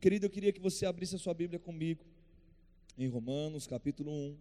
Querido, 0.00 0.26
eu 0.26 0.30
queria 0.30 0.52
que 0.52 0.60
você 0.60 0.84
abrisse 0.84 1.14
a 1.14 1.18
sua 1.18 1.32
Bíblia 1.32 1.58
comigo 1.58 2.04
em 2.98 3.08
Romanos, 3.08 3.66
capítulo 3.66 4.10
1. 4.10 4.36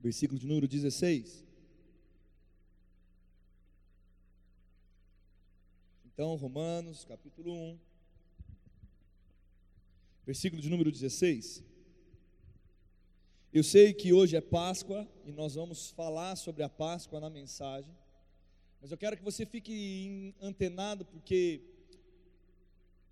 Versículo 0.00 0.38
de 0.38 0.46
número 0.46 0.66
16. 0.66 1.44
Então, 6.06 6.34
Romanos, 6.36 7.04
capítulo 7.04 7.50
1, 7.50 7.78
versículo 10.26 10.60
de 10.60 10.68
número 10.68 10.90
16. 10.92 11.64
Eu 13.52 13.64
sei 13.64 13.94
que 13.94 14.12
hoje 14.12 14.36
é 14.36 14.40
Páscoa 14.40 15.08
e 15.24 15.32
nós 15.32 15.54
vamos 15.54 15.90
falar 15.92 16.36
sobre 16.36 16.62
a 16.62 16.68
Páscoa 16.68 17.20
na 17.20 17.30
mensagem, 17.30 17.96
mas 18.80 18.90
eu 18.90 18.96
quero 18.96 19.16
que 19.16 19.22
você 19.22 19.44
fique 19.44 20.34
antenado 20.40 21.04
porque 21.04 21.60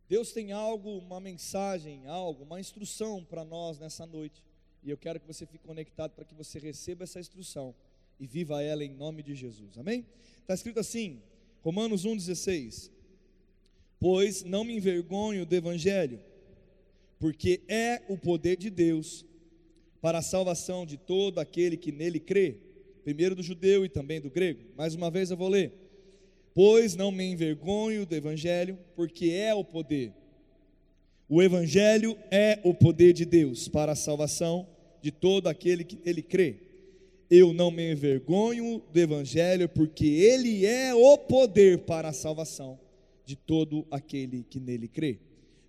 Deus 0.09 0.33
tem 0.33 0.53
algo, 0.53 0.97
uma 0.99 1.21
mensagem, 1.21 2.07
algo, 2.07 2.45
uma 2.45 2.59
instrução 2.59 3.23
para 3.23 3.45
nós 3.45 3.79
nessa 3.79 4.07
noite. 4.07 4.43
E 4.83 4.89
eu 4.89 4.97
quero 4.97 5.21
que 5.21 5.27
você 5.27 5.45
fique 5.45 5.67
conectado 5.67 6.13
para 6.13 6.25
que 6.25 6.35
você 6.35 6.59
receba 6.59 7.05
essa 7.05 7.21
instrução 7.21 7.75
e 8.19 8.27
viva 8.27 8.63
ela 8.63 8.83
em 8.83 8.91
nome 8.91 9.23
de 9.23 9.35
Jesus. 9.35 9.77
Amém? 9.77 10.07
Está 10.41 10.55
escrito 10.55 10.81
assim, 10.81 11.21
Romanos 11.63 12.07
1,16: 12.07 12.91
Pois 14.01 14.43
não 14.45 14.65
me 14.65 14.75
envergonho 14.75 15.45
do 15.45 15.55
Evangelho, 15.55 16.21
porque 17.19 17.61
é 17.69 18.03
o 18.09 18.17
poder 18.17 18.57
de 18.57 18.71
Deus 18.71 19.27
para 20.01 20.19
a 20.19 20.23
salvação 20.23 20.87
de 20.87 20.97
todo 20.97 21.39
aquele 21.39 21.77
que 21.77 21.93
nele 21.93 22.21
crê, 22.21 22.61
primeiro 23.09 23.35
do 23.35 23.43
judeu 23.43 23.87
e 23.87 23.89
também 23.89 24.21
do 24.21 24.29
grego. 24.29 24.61
Mais 24.77 24.95
uma 24.95 25.11
vez 25.11 25.31
eu 25.31 25.37
vou 25.37 25.49
ler. 25.49 25.73
Pois 26.53 26.95
não 26.95 27.11
me 27.11 27.25
envergonho 27.25 28.05
do 28.05 28.15
evangelho, 28.15 28.79
porque 28.95 29.31
é 29.31 29.55
o 29.55 29.65
poder. 29.65 30.13
O 31.27 31.43
evangelho 31.43 32.19
é 32.31 32.61
o 32.63 32.75
poder 32.75 33.15
de 33.15 33.25
Deus 33.25 33.67
para 33.67 33.93
a 33.93 33.97
salvação 33.97 34.69
de 35.01 35.11
todo 35.11 35.49
aquele 35.49 35.85
que 35.85 35.97
nele 36.05 36.21
crê. 36.21 36.57
Eu 37.31 37.55
não 37.55 37.71
me 37.71 37.93
envergonho 37.93 38.83
do 38.93 39.01
evangelho, 39.01 39.71
porque 39.71 40.05
ele 40.05 40.67
é 40.67 40.95
o 40.95 41.17
poder 41.17 41.79
para 41.87 42.11
a 42.11 42.13
salvação 42.13 42.79
de 43.25 43.37
todo 43.37 43.87
aquele 43.91 44.45
que 44.45 44.61
nele 44.61 44.87
crê. 44.87 45.19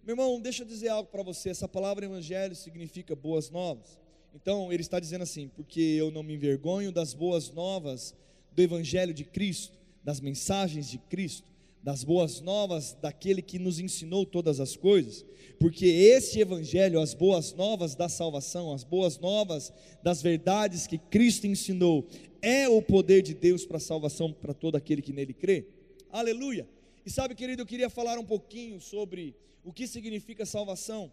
Meu 0.04 0.12
irmão, 0.12 0.42
deixa 0.42 0.64
eu 0.64 0.68
dizer 0.68 0.90
algo 0.90 1.10
para 1.10 1.24
você. 1.24 1.52
Essa 1.52 1.70
palavra 1.70 2.04
evangelho 2.04 2.54
significa 2.54 3.16
boas 3.16 3.50
novas. 3.50 3.98
Então 4.34 4.72
ele 4.72 4.82
está 4.82 5.00
dizendo 5.00 5.24
assim: 5.24 5.50
porque 5.56 5.80
eu 5.80 6.12
não 6.12 6.24
me 6.24 6.34
envergonho 6.36 6.92
das 6.92 7.14
boas 7.14 7.52
novas 7.52 8.16
do 8.52 8.62
Evangelho 8.62 9.14
de 9.14 9.24
Cristo, 9.24 9.78
das 10.04 10.20
mensagens 10.20 10.90
de 10.90 10.98
Cristo, 10.98 11.48
das 11.82 12.04
boas 12.04 12.42
novas 12.42 12.98
daquele 13.02 13.42
que 13.42 13.58
nos 13.58 13.80
ensinou 13.80 14.26
todas 14.26 14.60
as 14.60 14.76
coisas, 14.76 15.26
porque 15.60 15.86
este 15.86 16.40
Evangelho, 16.40 17.00
as 17.00 17.14
boas 17.14 17.54
novas 17.54 17.96
da 17.96 18.10
salvação, 18.10 18.74
as 18.74 18.84
boas 18.84 19.18
novas 19.18 19.72
das 20.04 20.22
verdades 20.22 20.88
que 20.88 20.98
Cristo 20.98 21.48
ensinou, 21.48 22.08
é 22.42 22.68
o 22.68 22.82
poder 22.82 23.22
de 23.22 23.34
Deus 23.34 23.66
para 23.66 23.78
a 23.78 23.82
salvação 23.82 24.32
para 24.32 24.54
todo 24.54 24.76
aquele 24.76 25.02
que 25.02 25.14
nele 25.14 25.34
crê. 25.34 25.68
Aleluia! 26.12 26.68
E 27.06 27.10
sabe, 27.10 27.34
querido, 27.34 27.62
eu 27.62 27.66
queria 27.66 27.90
falar 27.90 28.20
um 28.20 28.26
pouquinho 28.26 28.80
sobre 28.80 29.36
o 29.64 29.72
que 29.72 29.88
significa 29.88 30.46
salvação. 30.46 31.12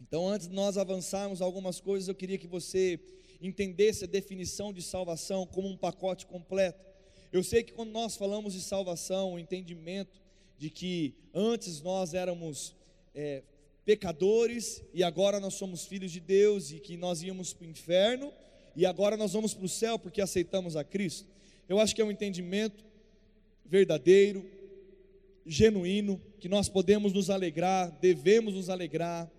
Então, 0.00 0.26
antes 0.26 0.48
de 0.48 0.54
nós 0.54 0.78
avançarmos 0.78 1.42
algumas 1.42 1.78
coisas, 1.80 2.08
eu 2.08 2.14
queria 2.14 2.38
que 2.38 2.46
você 2.46 2.98
entendesse 3.40 4.04
a 4.04 4.06
definição 4.06 4.72
de 4.72 4.82
salvação 4.82 5.46
como 5.46 5.68
um 5.68 5.76
pacote 5.76 6.26
completo. 6.26 6.84
Eu 7.32 7.44
sei 7.44 7.62
que 7.62 7.72
quando 7.72 7.90
nós 7.90 8.16
falamos 8.16 8.54
de 8.54 8.60
salvação, 8.60 9.34
o 9.34 9.38
entendimento 9.38 10.20
de 10.58 10.68
que 10.68 11.14
antes 11.32 11.80
nós 11.80 12.12
éramos 12.12 12.74
é, 13.14 13.42
pecadores 13.84 14.82
e 14.92 15.02
agora 15.02 15.38
nós 15.38 15.54
somos 15.54 15.86
filhos 15.86 16.12
de 16.12 16.20
Deus 16.20 16.70
e 16.72 16.80
que 16.80 16.96
nós 16.96 17.22
íamos 17.22 17.52
para 17.52 17.66
o 17.66 17.70
inferno 17.70 18.32
e 18.76 18.84
agora 18.86 19.16
nós 19.16 19.32
vamos 19.32 19.54
para 19.54 19.64
o 19.64 19.68
céu 19.68 19.98
porque 19.98 20.20
aceitamos 20.20 20.76
a 20.76 20.84
Cristo. 20.84 21.28
Eu 21.68 21.78
acho 21.78 21.94
que 21.94 22.02
é 22.02 22.04
um 22.04 22.10
entendimento 22.10 22.84
verdadeiro, 23.64 24.44
genuíno, 25.46 26.20
que 26.38 26.48
nós 26.48 26.68
podemos 26.68 27.12
nos 27.12 27.30
alegrar, 27.30 27.90
devemos 28.00 28.54
nos 28.54 28.68
alegrar 28.68 29.30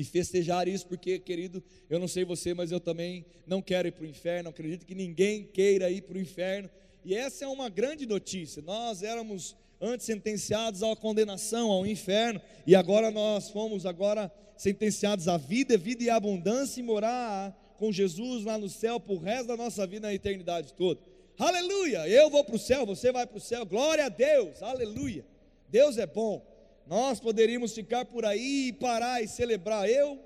e 0.00 0.04
festejar 0.04 0.66
isso, 0.66 0.86
porque, 0.86 1.18
querido, 1.18 1.62
eu 1.90 1.98
não 1.98 2.08
sei 2.08 2.24
você, 2.24 2.54
mas 2.54 2.72
eu 2.72 2.80
também 2.80 3.26
não 3.46 3.60
quero 3.60 3.86
ir 3.86 3.92
para 3.92 4.04
o 4.04 4.06
inferno, 4.06 4.48
acredito 4.48 4.86
que 4.86 4.94
ninguém 4.94 5.44
queira 5.44 5.90
ir 5.90 6.00
para 6.00 6.16
o 6.16 6.20
inferno, 6.20 6.70
e 7.04 7.14
essa 7.14 7.44
é 7.44 7.48
uma 7.48 7.68
grande 7.68 8.06
notícia. 8.06 8.62
Nós 8.62 9.02
éramos 9.02 9.54
antes 9.78 10.06
sentenciados 10.06 10.82
à 10.82 10.96
condenação, 10.96 11.70
ao 11.70 11.86
inferno, 11.86 12.40
e 12.66 12.74
agora 12.74 13.10
nós 13.10 13.50
fomos 13.50 13.84
agora 13.84 14.32
sentenciados 14.56 15.28
à 15.28 15.36
vida, 15.36 15.76
vida 15.76 16.02
e 16.02 16.08
abundância 16.08 16.80
e 16.80 16.82
morar 16.82 17.54
com 17.76 17.92
Jesus 17.92 18.44
lá 18.44 18.56
no 18.56 18.70
céu 18.70 18.98
por 18.98 19.18
resto 19.18 19.48
da 19.48 19.56
nossa 19.56 19.86
vida 19.86 20.08
na 20.08 20.14
eternidade 20.14 20.72
toda. 20.72 21.00
Aleluia! 21.38 22.08
Eu 22.08 22.30
vou 22.30 22.42
para 22.42 22.56
o 22.56 22.58
céu, 22.58 22.86
você 22.86 23.12
vai 23.12 23.26
para 23.26 23.36
o 23.36 23.40
céu. 23.40 23.66
Glória 23.66 24.06
a 24.06 24.08
Deus! 24.08 24.62
Aleluia! 24.62 25.26
Deus 25.68 25.98
é 25.98 26.06
bom. 26.06 26.49
Nós 26.86 27.20
poderíamos 27.20 27.72
ficar 27.72 28.04
por 28.04 28.24
aí 28.24 28.68
e 28.68 28.72
parar 28.72 29.22
e 29.22 29.28
celebrar. 29.28 29.88
Eu 29.88 30.18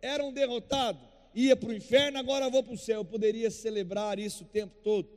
era 0.00 0.24
um 0.24 0.32
derrotado, 0.32 0.98
ia 1.34 1.54
para 1.54 1.68
o 1.68 1.74
inferno, 1.74 2.18
agora 2.18 2.48
vou 2.48 2.62
para 2.62 2.74
o 2.74 2.78
céu. 2.78 3.00
Eu 3.00 3.04
poderia 3.04 3.50
celebrar 3.50 4.18
isso 4.18 4.44
o 4.44 4.46
tempo 4.46 4.74
todo. 4.82 5.08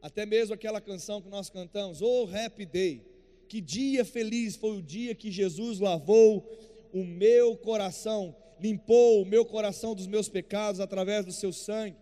Até 0.00 0.24
mesmo 0.24 0.54
aquela 0.54 0.80
canção 0.80 1.20
que 1.20 1.28
nós 1.28 1.50
cantamos, 1.50 2.00
Oh 2.00 2.28
Happy 2.32 2.64
Day. 2.64 3.02
Que 3.48 3.60
dia 3.60 4.04
feliz 4.04 4.56
foi 4.56 4.76
o 4.76 4.82
dia 4.82 5.14
que 5.14 5.30
Jesus 5.30 5.80
lavou 5.80 6.46
o 6.92 7.04
meu 7.04 7.56
coração, 7.56 8.34
limpou 8.60 9.22
o 9.22 9.26
meu 9.26 9.44
coração 9.44 9.94
dos 9.94 10.06
meus 10.06 10.28
pecados 10.28 10.80
através 10.80 11.24
do 11.24 11.32
seu 11.32 11.52
sangue. 11.52 11.96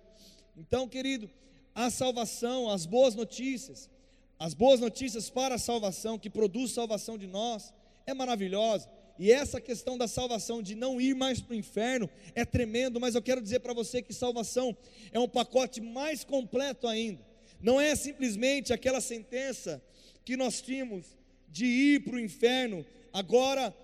Então, 0.56 0.88
querido, 0.88 1.30
a 1.74 1.90
salvação, 1.90 2.68
as 2.68 2.86
boas 2.86 3.14
notícias, 3.14 3.90
as 4.38 4.54
boas 4.54 4.80
notícias 4.80 5.30
para 5.30 5.54
a 5.54 5.58
salvação, 5.58 6.18
que 6.18 6.28
produz 6.28 6.72
salvação 6.72 7.16
de 7.16 7.26
nós, 7.26 7.72
é 8.06 8.14
maravilhosa. 8.14 8.88
E 9.18 9.32
essa 9.32 9.60
questão 9.60 9.98
da 9.98 10.06
salvação, 10.06 10.62
de 10.62 10.76
não 10.76 11.00
ir 11.00 11.12
mais 11.12 11.40
para 11.40 11.54
o 11.54 11.56
inferno, 11.56 12.08
é 12.36 12.44
tremendo, 12.44 13.00
mas 13.00 13.16
eu 13.16 13.22
quero 13.22 13.42
dizer 13.42 13.58
para 13.60 13.72
você 13.72 14.00
que 14.00 14.12
salvação 14.12 14.76
é 15.10 15.18
um 15.18 15.28
pacote 15.28 15.80
mais 15.80 16.22
completo 16.22 16.86
ainda. 16.86 17.26
Não 17.60 17.80
é 17.80 17.96
simplesmente 17.96 18.72
aquela 18.72 19.00
sentença 19.00 19.82
que 20.24 20.36
nós 20.36 20.60
tínhamos 20.60 21.04
de 21.48 21.66
ir 21.66 22.04
para 22.04 22.14
o 22.14 22.20
inferno, 22.20 22.86
agora 23.12 23.74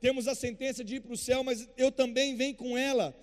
temos 0.00 0.28
a 0.28 0.34
sentença 0.36 0.84
de 0.84 0.96
ir 0.96 1.00
para 1.00 1.14
o 1.14 1.16
céu, 1.16 1.42
mas 1.42 1.68
eu 1.76 1.90
também 1.90 2.36
venho 2.36 2.54
com 2.54 2.78
ela 2.78 3.16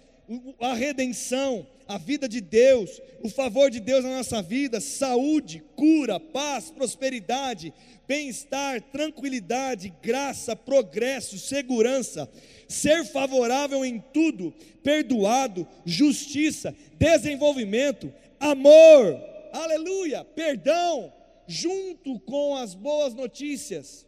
a 0.60 0.74
redenção, 0.74 1.68
a 1.88 1.98
vida 1.98 2.28
de 2.28 2.40
Deus, 2.40 3.02
o 3.22 3.30
favor 3.30 3.70
de 3.70 3.80
Deus 3.80 4.04
na 4.04 4.18
nossa 4.18 4.42
vida, 4.42 4.80
saúde, 4.80 5.64
cura, 5.76 6.20
paz, 6.20 6.72
prosperidade, 6.72 7.74
bem-estar, 8.08 8.82
tranquilidade, 8.82 9.94
graça, 10.02 10.56
progresso, 10.56 11.38
segurança, 11.38 12.30
ser 12.68 13.06
favorável 13.06 13.84
em 13.84 14.00
tudo, 14.14 14.54
perdoado, 14.82 15.68
justiça, 15.86 16.76
desenvolvimento, 16.98 18.14
amor, 18.40 19.22
aleluia, 19.52 20.24
perdão, 20.24 21.12
junto 21.48 22.20
com 22.22 22.56
as 22.56 22.74
boas 22.74 23.14
notícias, 23.14 24.06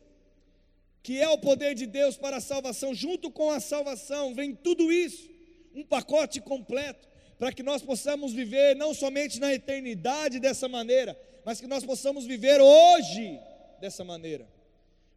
que 1.04 1.20
é 1.20 1.30
o 1.30 1.38
poder 1.38 1.76
de 1.76 1.86
Deus 1.86 2.18
para 2.18 2.38
a 2.38 2.42
salvação, 2.42 2.94
junto 2.94 3.30
com 3.30 3.52
a 3.52 3.60
salvação, 3.60 4.34
vem 4.34 4.56
tudo 4.56 4.92
isso, 4.92 5.35
um 5.76 5.84
pacote 5.84 6.40
completo, 6.40 7.08
para 7.38 7.52
que 7.52 7.62
nós 7.62 7.82
possamos 7.82 8.32
viver 8.34 8.76
não 8.76 8.94
somente 8.94 9.40
na 9.40 9.54
eternidade 9.54 10.40
dessa 10.40 10.70
maneira, 10.70 11.20
mas 11.44 11.60
que 11.60 11.68
nós 11.68 11.84
possamos 11.84 12.26
viver 12.26 12.62
hoje 12.62 13.38
dessa 13.80 14.04
maneira. 14.04 14.48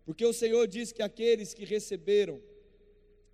Porque 0.04 0.24
o 0.24 0.32
Senhor 0.32 0.66
diz 0.66 0.90
que 0.90 1.02
aqueles 1.02 1.54
que 1.54 1.64
receberam, 1.64 2.40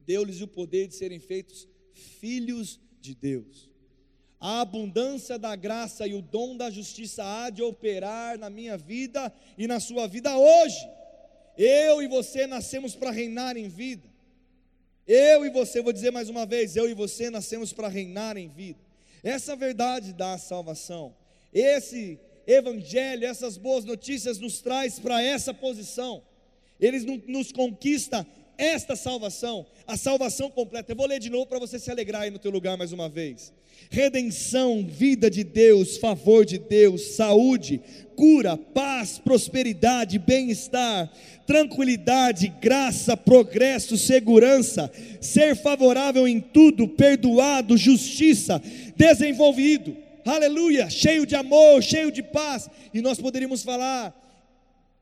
deu-lhes 0.01 0.41
o 0.43 0.49
poder 0.49 0.87
de 0.87 0.95
serem 0.95 1.19
feitos 1.19 1.67
filhos 1.95 2.79
de 3.01 3.15
Deus. 3.15 3.71
A 4.39 4.61
abundância 4.61 5.39
da 5.39 5.57
graça 5.57 6.07
e 6.07 6.15
o 6.15 6.21
dom 6.21 6.57
da 6.57 6.71
justiça 6.71 7.25
há 7.25 7.49
de 7.49 7.63
operar 7.63 8.39
na 8.39 8.51
minha 8.51 8.77
vida 8.77 9.33
e 9.57 9.67
na 9.67 9.81
sua 9.81 10.07
vida 10.07 10.37
hoje. 10.37 10.87
Eu 11.57 12.03
e 12.03 12.07
você 12.07 12.47
nascemos 12.47 12.95
para 12.95 13.11
reinar 13.11 13.57
em 13.57 13.69
vida. 13.69 14.14
Eu 15.07 15.45
e 15.45 15.51
você, 15.51 15.83
vou 15.83 15.93
dizer 15.93 16.11
mais 16.11 16.29
uma 16.29 16.47
vez, 16.47 16.77
eu 16.77 16.89
e 16.89 16.95
você 16.95 17.29
nascemos 17.29 17.73
para 17.73 17.89
reinar 17.89 18.37
em 18.37 18.49
vida. 18.49 18.79
Essa 19.23 19.55
verdade 19.55 20.13
da 20.13 20.39
salvação, 20.39 21.15
esse 21.53 22.19
evangelho, 22.47 23.27
essas 23.27 23.57
boas 23.57 23.85
notícias 23.85 24.39
nos 24.39 24.61
traz 24.61 24.99
para 24.99 25.23
essa 25.23 25.53
posição. 25.53 26.23
Eles 26.81 27.05
nos 27.05 27.53
conquista 27.53 28.27
esta 28.57 28.97
salvação, 28.97 29.67
a 29.87 29.97
salvação 29.97 30.51
completa. 30.51 30.93
Eu 30.93 30.97
vou 30.97 31.07
ler 31.07 31.21
de 31.21 31.31
novo 31.31 31.47
para 31.47 31.59
você 31.59 31.79
se 31.79 31.91
alegrar 31.91 32.23
aí 32.23 32.31
no 32.31 32.39
teu 32.39 32.51
lugar 32.51 32.77
mais 32.77 32.93
uma 32.93 33.09
vez. 33.09 33.53
Redenção, 33.91 34.85
vida 34.87 35.31
de 35.31 35.45
Deus, 35.45 35.97
favor 35.97 36.45
de 36.45 36.59
Deus, 36.59 37.15
saúde, 37.15 37.81
cura, 38.17 38.57
paz, 38.57 39.19
prosperidade, 39.19 40.19
bem-estar, 40.19 41.13
tranquilidade, 41.47 42.53
graça, 42.61 43.17
progresso, 43.17 43.97
segurança, 43.97 44.91
ser 45.21 45.55
favorável 45.57 46.27
em 46.27 46.41
tudo, 46.41 46.89
perdoado, 46.89 47.77
justiça, 47.77 48.61
desenvolvido. 48.97 49.97
Aleluia, 50.25 50.89
cheio 50.89 51.27
de 51.27 51.37
amor, 51.37 51.83
cheio 51.83 52.11
de 52.11 52.23
paz. 52.23 52.69
E 52.93 53.01
nós 53.01 53.21
poderíamos 53.21 53.63
falar 53.63 54.15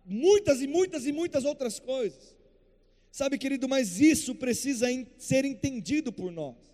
muitas 0.05 0.61
e 0.61 0.67
muitas 0.67 1.07
e 1.07 1.13
muitas 1.13 1.45
outras 1.45 1.79
coisas. 1.79 2.35
Sabe, 3.11 3.39
querido, 3.39 3.69
mas 3.69 4.01
isso 4.01 4.35
precisa 4.35 4.87
ser 5.19 5.45
entendido 5.45 6.11
por 6.13 6.33
nós. 6.33 6.72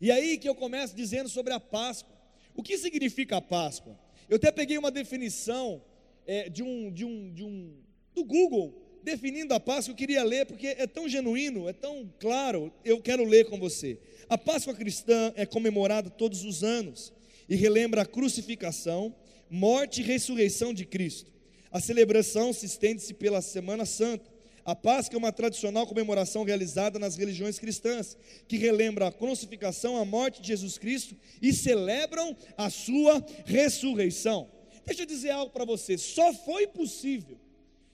E 0.00 0.10
aí 0.10 0.38
que 0.38 0.48
eu 0.48 0.54
começo 0.54 0.96
dizendo 0.96 1.28
sobre 1.28 1.52
a 1.52 1.60
Páscoa. 1.60 2.16
O 2.54 2.62
que 2.62 2.78
significa 2.78 3.36
a 3.36 3.40
Páscoa? 3.42 3.98
Eu 4.28 4.36
até 4.36 4.50
peguei 4.50 4.78
uma 4.78 4.90
definição 4.90 5.82
é, 6.26 6.48
de, 6.48 6.62
um, 6.62 6.90
de, 6.90 7.04
um, 7.04 7.32
de 7.32 7.44
um 7.44 7.76
do 8.14 8.24
Google 8.24 8.74
definindo 9.02 9.52
a 9.52 9.60
Páscoa. 9.60 9.92
Eu 9.92 9.96
queria 9.96 10.22
ler 10.22 10.46
porque 10.46 10.68
é 10.68 10.86
tão 10.86 11.06
genuíno, 11.06 11.68
é 11.68 11.72
tão 11.74 12.10
claro. 12.18 12.72
Eu 12.82 13.02
quero 13.02 13.24
ler 13.24 13.44
com 13.46 13.58
você. 13.58 13.98
A 14.28 14.38
Páscoa 14.38 14.74
cristã 14.74 15.32
é 15.36 15.44
comemorada 15.44 16.08
todos 16.08 16.44
os 16.44 16.64
anos 16.64 17.12
e 17.46 17.54
relembra 17.54 18.02
a 18.02 18.06
crucificação, 18.06 19.14
morte 19.50 20.00
e 20.00 20.04
ressurreição 20.04 20.72
de 20.72 20.86
Cristo. 20.86 21.30
A 21.70 21.78
celebração 21.78 22.52
se 22.52 22.64
estende-se 22.64 23.12
pela 23.12 23.42
Semana 23.42 23.84
Santa 23.84 24.30
a 24.64 24.74
Páscoa 24.74 25.16
é 25.16 25.18
uma 25.18 25.32
tradicional 25.32 25.86
comemoração 25.86 26.44
realizada 26.44 26.98
nas 26.98 27.16
religiões 27.16 27.58
cristãs, 27.58 28.16
que 28.46 28.56
relembra 28.56 29.06
a 29.06 29.12
crucificação, 29.12 29.96
a 29.96 30.04
morte 30.04 30.40
de 30.40 30.48
Jesus 30.48 30.78
Cristo 30.78 31.16
e 31.40 31.52
celebram 31.52 32.36
a 32.56 32.68
sua 32.70 33.24
ressurreição. 33.44 34.50
Deixa 34.84 35.02
eu 35.02 35.06
dizer 35.06 35.30
algo 35.30 35.52
para 35.52 35.64
você: 35.64 35.96
só 35.96 36.32
foi 36.32 36.66
possível 36.66 37.38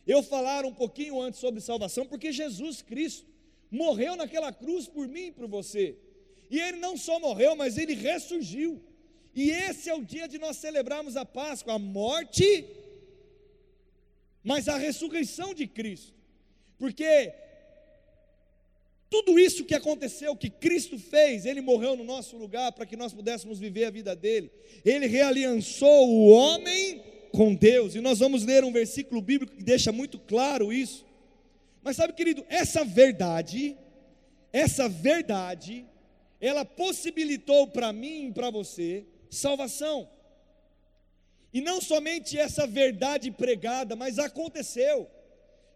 eu 0.07 0.23
falar 0.23 0.65
um 0.65 0.73
pouquinho 0.73 1.21
antes 1.21 1.41
sobre 1.41 1.61
salvação, 1.61 2.07
porque 2.07 2.33
Jesus 2.33 2.83
Cristo 2.83 3.27
morreu 3.71 4.17
naquela 4.17 4.53
cruz 4.53 4.87
por 4.87 5.07
mim 5.09 5.27
e 5.27 5.33
por 5.33 5.49
você. 5.49 5.97
E 6.49 6.61
ele 6.61 6.79
não 6.79 6.97
só 6.97 7.19
morreu, 7.19 7.57
mas 7.57 7.77
ele 7.77 7.95
ressurgiu. 7.95 8.81
E 9.35 9.51
esse 9.51 9.91
é 9.91 9.95
o 9.95 10.05
dia 10.05 10.27
de 10.27 10.39
nós 10.39 10.57
celebrarmos 10.57 11.17
a 11.17 11.25
Páscoa, 11.25 11.75
a 11.75 11.79
morte, 11.79 12.67
mas 14.43 14.69
a 14.69 14.79
ressurreição 14.79 15.53
de 15.53 15.67
Cristo. 15.67 16.16
Porque 16.78 17.32
tudo 19.08 19.38
isso 19.38 19.64
que 19.64 19.75
aconteceu, 19.75 20.37
que 20.37 20.50
Cristo 20.50 20.99
fez, 20.99 21.46
Ele 21.46 21.61
morreu 21.61 21.96
no 21.96 22.05
nosso 22.05 22.37
lugar 22.37 22.73
para 22.73 22.84
que 22.84 22.96
nós 22.96 23.12
pudéssemos 23.12 23.58
viver 23.58 23.84
a 23.84 23.90
vida 23.90 24.17
dele. 24.17 24.50
Ele 24.84 25.06
realiançou 25.06 26.08
o 26.08 26.28
homem 26.28 27.02
com 27.32 27.55
Deus. 27.55 27.94
E 27.94 28.00
nós 28.00 28.19
vamos 28.19 28.44
ler 28.44 28.64
um 28.64 28.73
versículo 28.73 29.23
bíblico 29.23 29.56
que 29.56 29.62
deixa 29.62 29.93
muito 29.93 30.19
claro 30.19 30.73
isso. 30.73 31.06
Mas 31.82 31.96
sabe, 31.96 32.14
querido, 32.14 32.44
essa 32.49 32.84
verdade, 32.84 33.76
essa 34.52 34.88
verdade, 34.88 35.87
ela 36.40 36.64
possibilitou 36.64 37.69
para 37.69 37.93
mim 37.93 38.29
e 38.29 38.32
para 38.32 38.50
você 38.50 39.06
salvação. 39.31 40.08
E 41.52 41.61
não 41.61 41.81
somente 41.81 42.37
essa 42.37 42.67
verdade 42.67 43.31
pregada, 43.31 43.94
mas 43.94 44.19
aconteceu. 44.19 45.08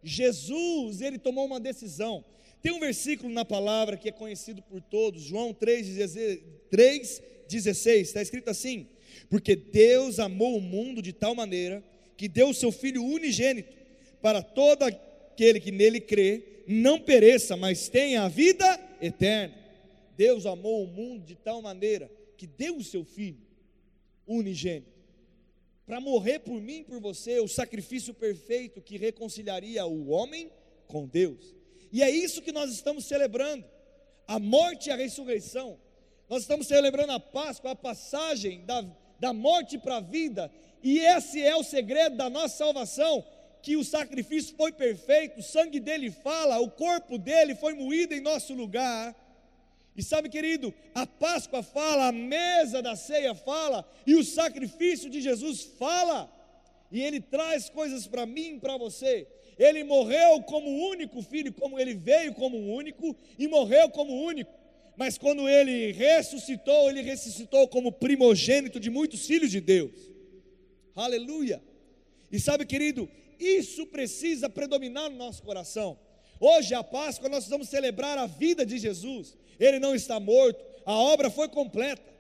Jesus, 0.02 1.00
ele 1.00 1.18
tomou 1.18 1.46
uma 1.46 1.60
decisão. 1.60 2.24
Tem 2.62 2.72
um 2.72 2.80
versículo 2.80 3.32
na 3.32 3.44
palavra 3.44 3.96
que 3.96 4.08
é 4.08 4.12
conhecido 4.12 4.62
por 4.62 4.80
todos, 4.80 5.22
João 5.22 5.54
3,16, 5.54 8.00
está 8.00 8.20
escrito 8.20 8.50
assim: 8.50 8.88
Porque 9.28 9.56
Deus 9.56 10.18
amou 10.18 10.56
o 10.56 10.60
mundo 10.60 11.00
de 11.00 11.12
tal 11.12 11.34
maneira 11.34 11.82
que 12.16 12.28
deu 12.28 12.50
o 12.50 12.54
seu 12.54 12.70
Filho 12.70 13.02
unigênito, 13.02 13.72
para 14.20 14.42
todo 14.42 14.82
aquele 14.82 15.58
que 15.58 15.72
nele 15.72 16.00
crê, 16.00 16.64
não 16.66 17.00
pereça, 17.00 17.56
mas 17.56 17.88
tenha 17.88 18.22
a 18.22 18.28
vida 18.28 18.78
eterna. 19.00 19.54
Deus 20.16 20.44
amou 20.44 20.84
o 20.84 20.86
mundo 20.86 21.24
de 21.24 21.34
tal 21.34 21.62
maneira 21.62 22.10
que 22.36 22.46
deu 22.46 22.76
o 22.76 22.84
seu 22.84 23.04
Filho 23.04 23.40
unigênito 24.26 24.99
para 25.90 26.00
morrer 26.00 26.38
por 26.38 26.60
mim 26.60 26.84
por 26.84 27.00
você, 27.00 27.40
o 27.40 27.48
sacrifício 27.48 28.14
perfeito 28.14 28.80
que 28.80 28.96
reconciliaria 28.96 29.84
o 29.84 30.10
homem 30.10 30.48
com 30.86 31.04
Deus. 31.04 31.52
E 31.90 32.00
é 32.00 32.08
isso 32.08 32.42
que 32.42 32.52
nós 32.52 32.70
estamos 32.70 33.06
celebrando: 33.06 33.64
a 34.24 34.38
morte 34.38 34.88
e 34.88 34.92
a 34.92 34.94
ressurreição. 34.94 35.80
Nós 36.28 36.42
estamos 36.42 36.68
celebrando 36.68 37.10
a 37.10 37.18
Páscoa, 37.18 37.72
a 37.72 37.74
passagem 37.74 38.64
da, 38.64 38.86
da 39.18 39.32
morte 39.32 39.78
para 39.78 39.96
a 39.96 40.00
vida, 40.00 40.48
e 40.80 41.00
esse 41.00 41.42
é 41.42 41.56
o 41.56 41.64
segredo 41.64 42.16
da 42.16 42.30
nossa 42.30 42.56
salvação. 42.56 43.26
Que 43.60 43.76
o 43.76 43.82
sacrifício 43.82 44.54
foi 44.56 44.70
perfeito, 44.70 45.40
o 45.40 45.42
sangue 45.42 45.80
dele 45.80 46.12
fala, 46.12 46.60
o 46.60 46.70
corpo 46.70 47.18
dele 47.18 47.56
foi 47.56 47.74
moído 47.74 48.14
em 48.14 48.20
nosso 48.20 48.54
lugar, 48.54 49.12
e 49.96 50.02
sabe, 50.02 50.28
querido, 50.28 50.72
a 50.94 51.06
Páscoa 51.06 51.62
fala, 51.62 52.08
a 52.08 52.12
mesa 52.12 52.80
da 52.80 52.94
ceia 52.94 53.34
fala, 53.34 53.88
e 54.06 54.14
o 54.14 54.24
sacrifício 54.24 55.10
de 55.10 55.20
Jesus 55.20 55.62
fala, 55.78 56.30
e 56.90 57.00
ele 57.02 57.20
traz 57.20 57.68
coisas 57.68 58.06
para 58.06 58.26
mim 58.26 58.56
e 58.56 58.60
para 58.60 58.76
você. 58.76 59.26
Ele 59.58 59.84
morreu 59.84 60.42
como 60.42 60.88
único 60.88 61.20
filho, 61.22 61.52
como 61.52 61.78
ele 61.78 61.94
veio 61.94 62.32
como 62.34 62.56
único 62.74 63.14
e 63.38 63.46
morreu 63.46 63.90
como 63.90 64.24
único. 64.24 64.50
Mas 64.96 65.18
quando 65.18 65.48
ele 65.48 65.92
ressuscitou, 65.92 66.90
ele 66.90 67.02
ressuscitou 67.02 67.68
como 67.68 67.92
primogênito 67.92 68.80
de 68.80 68.90
muitos 68.90 69.26
filhos 69.26 69.50
de 69.50 69.60
Deus. 69.60 70.10
Aleluia! 70.96 71.62
E 72.32 72.40
sabe, 72.40 72.64
querido, 72.64 73.08
isso 73.38 73.86
precisa 73.86 74.48
predominar 74.48 75.10
no 75.10 75.16
nosso 75.16 75.42
coração. 75.42 75.98
Hoje, 76.38 76.74
a 76.74 76.82
Páscoa, 76.82 77.28
nós 77.28 77.46
vamos 77.48 77.68
celebrar 77.68 78.16
a 78.16 78.26
vida 78.26 78.64
de 78.64 78.78
Jesus 78.78 79.36
ele 79.60 79.78
não 79.78 79.94
está 79.94 80.18
morto, 80.18 80.64
a 80.84 80.94
obra 80.94 81.30
foi 81.30 81.48
completa. 81.48 82.10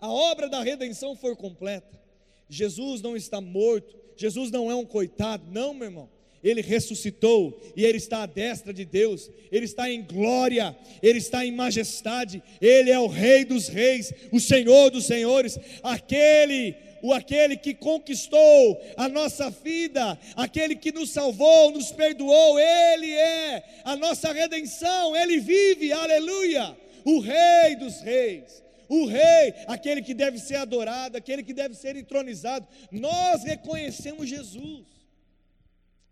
A 0.00 0.10
obra 0.10 0.48
da 0.48 0.62
redenção 0.62 1.14
foi 1.14 1.36
completa. 1.36 2.00
Jesus 2.48 3.02
não 3.02 3.16
está 3.16 3.40
morto, 3.40 3.94
Jesus 4.16 4.50
não 4.50 4.70
é 4.70 4.74
um 4.74 4.84
coitado, 4.84 5.44
não, 5.52 5.74
meu 5.74 5.88
irmão. 5.88 6.10
Ele 6.42 6.62
ressuscitou 6.62 7.60
e 7.74 7.84
ele 7.84 7.98
está 7.98 8.22
à 8.22 8.26
destra 8.26 8.72
de 8.72 8.84
Deus, 8.84 9.30
ele 9.50 9.64
está 9.64 9.90
em 9.90 10.02
glória, 10.02 10.76
ele 11.02 11.18
está 11.18 11.44
em 11.44 11.50
majestade, 11.50 12.42
ele 12.60 12.90
é 12.90 12.98
o 12.98 13.08
Rei 13.08 13.44
dos 13.44 13.68
Reis, 13.68 14.12
o 14.30 14.38
Senhor 14.38 14.90
dos 14.90 15.06
Senhores, 15.06 15.58
aquele 15.82 16.74
o 17.06 17.12
aquele 17.12 17.56
que 17.56 17.72
conquistou 17.72 18.80
a 18.96 19.08
nossa 19.08 19.48
vida, 19.48 20.18
aquele 20.34 20.74
que 20.74 20.90
nos 20.90 21.10
salvou, 21.10 21.70
nos 21.70 21.92
perdoou, 21.92 22.58
ele 22.58 23.12
é 23.12 23.64
a 23.84 23.94
nossa 23.94 24.32
redenção, 24.32 25.14
ele 25.14 25.38
vive, 25.38 25.92
aleluia, 25.92 26.76
o 27.04 27.20
Rei 27.20 27.76
dos 27.76 28.00
Reis. 28.00 28.64
O 28.88 29.04
rei, 29.04 29.52
aquele 29.66 30.00
que 30.00 30.14
deve 30.14 30.38
ser 30.38 30.54
adorado, 30.56 31.16
aquele 31.16 31.42
que 31.42 31.52
deve 31.52 31.74
ser 31.74 31.96
entronizado, 31.96 32.68
nós 32.92 33.42
reconhecemos 33.42 34.28
Jesus, 34.28 34.86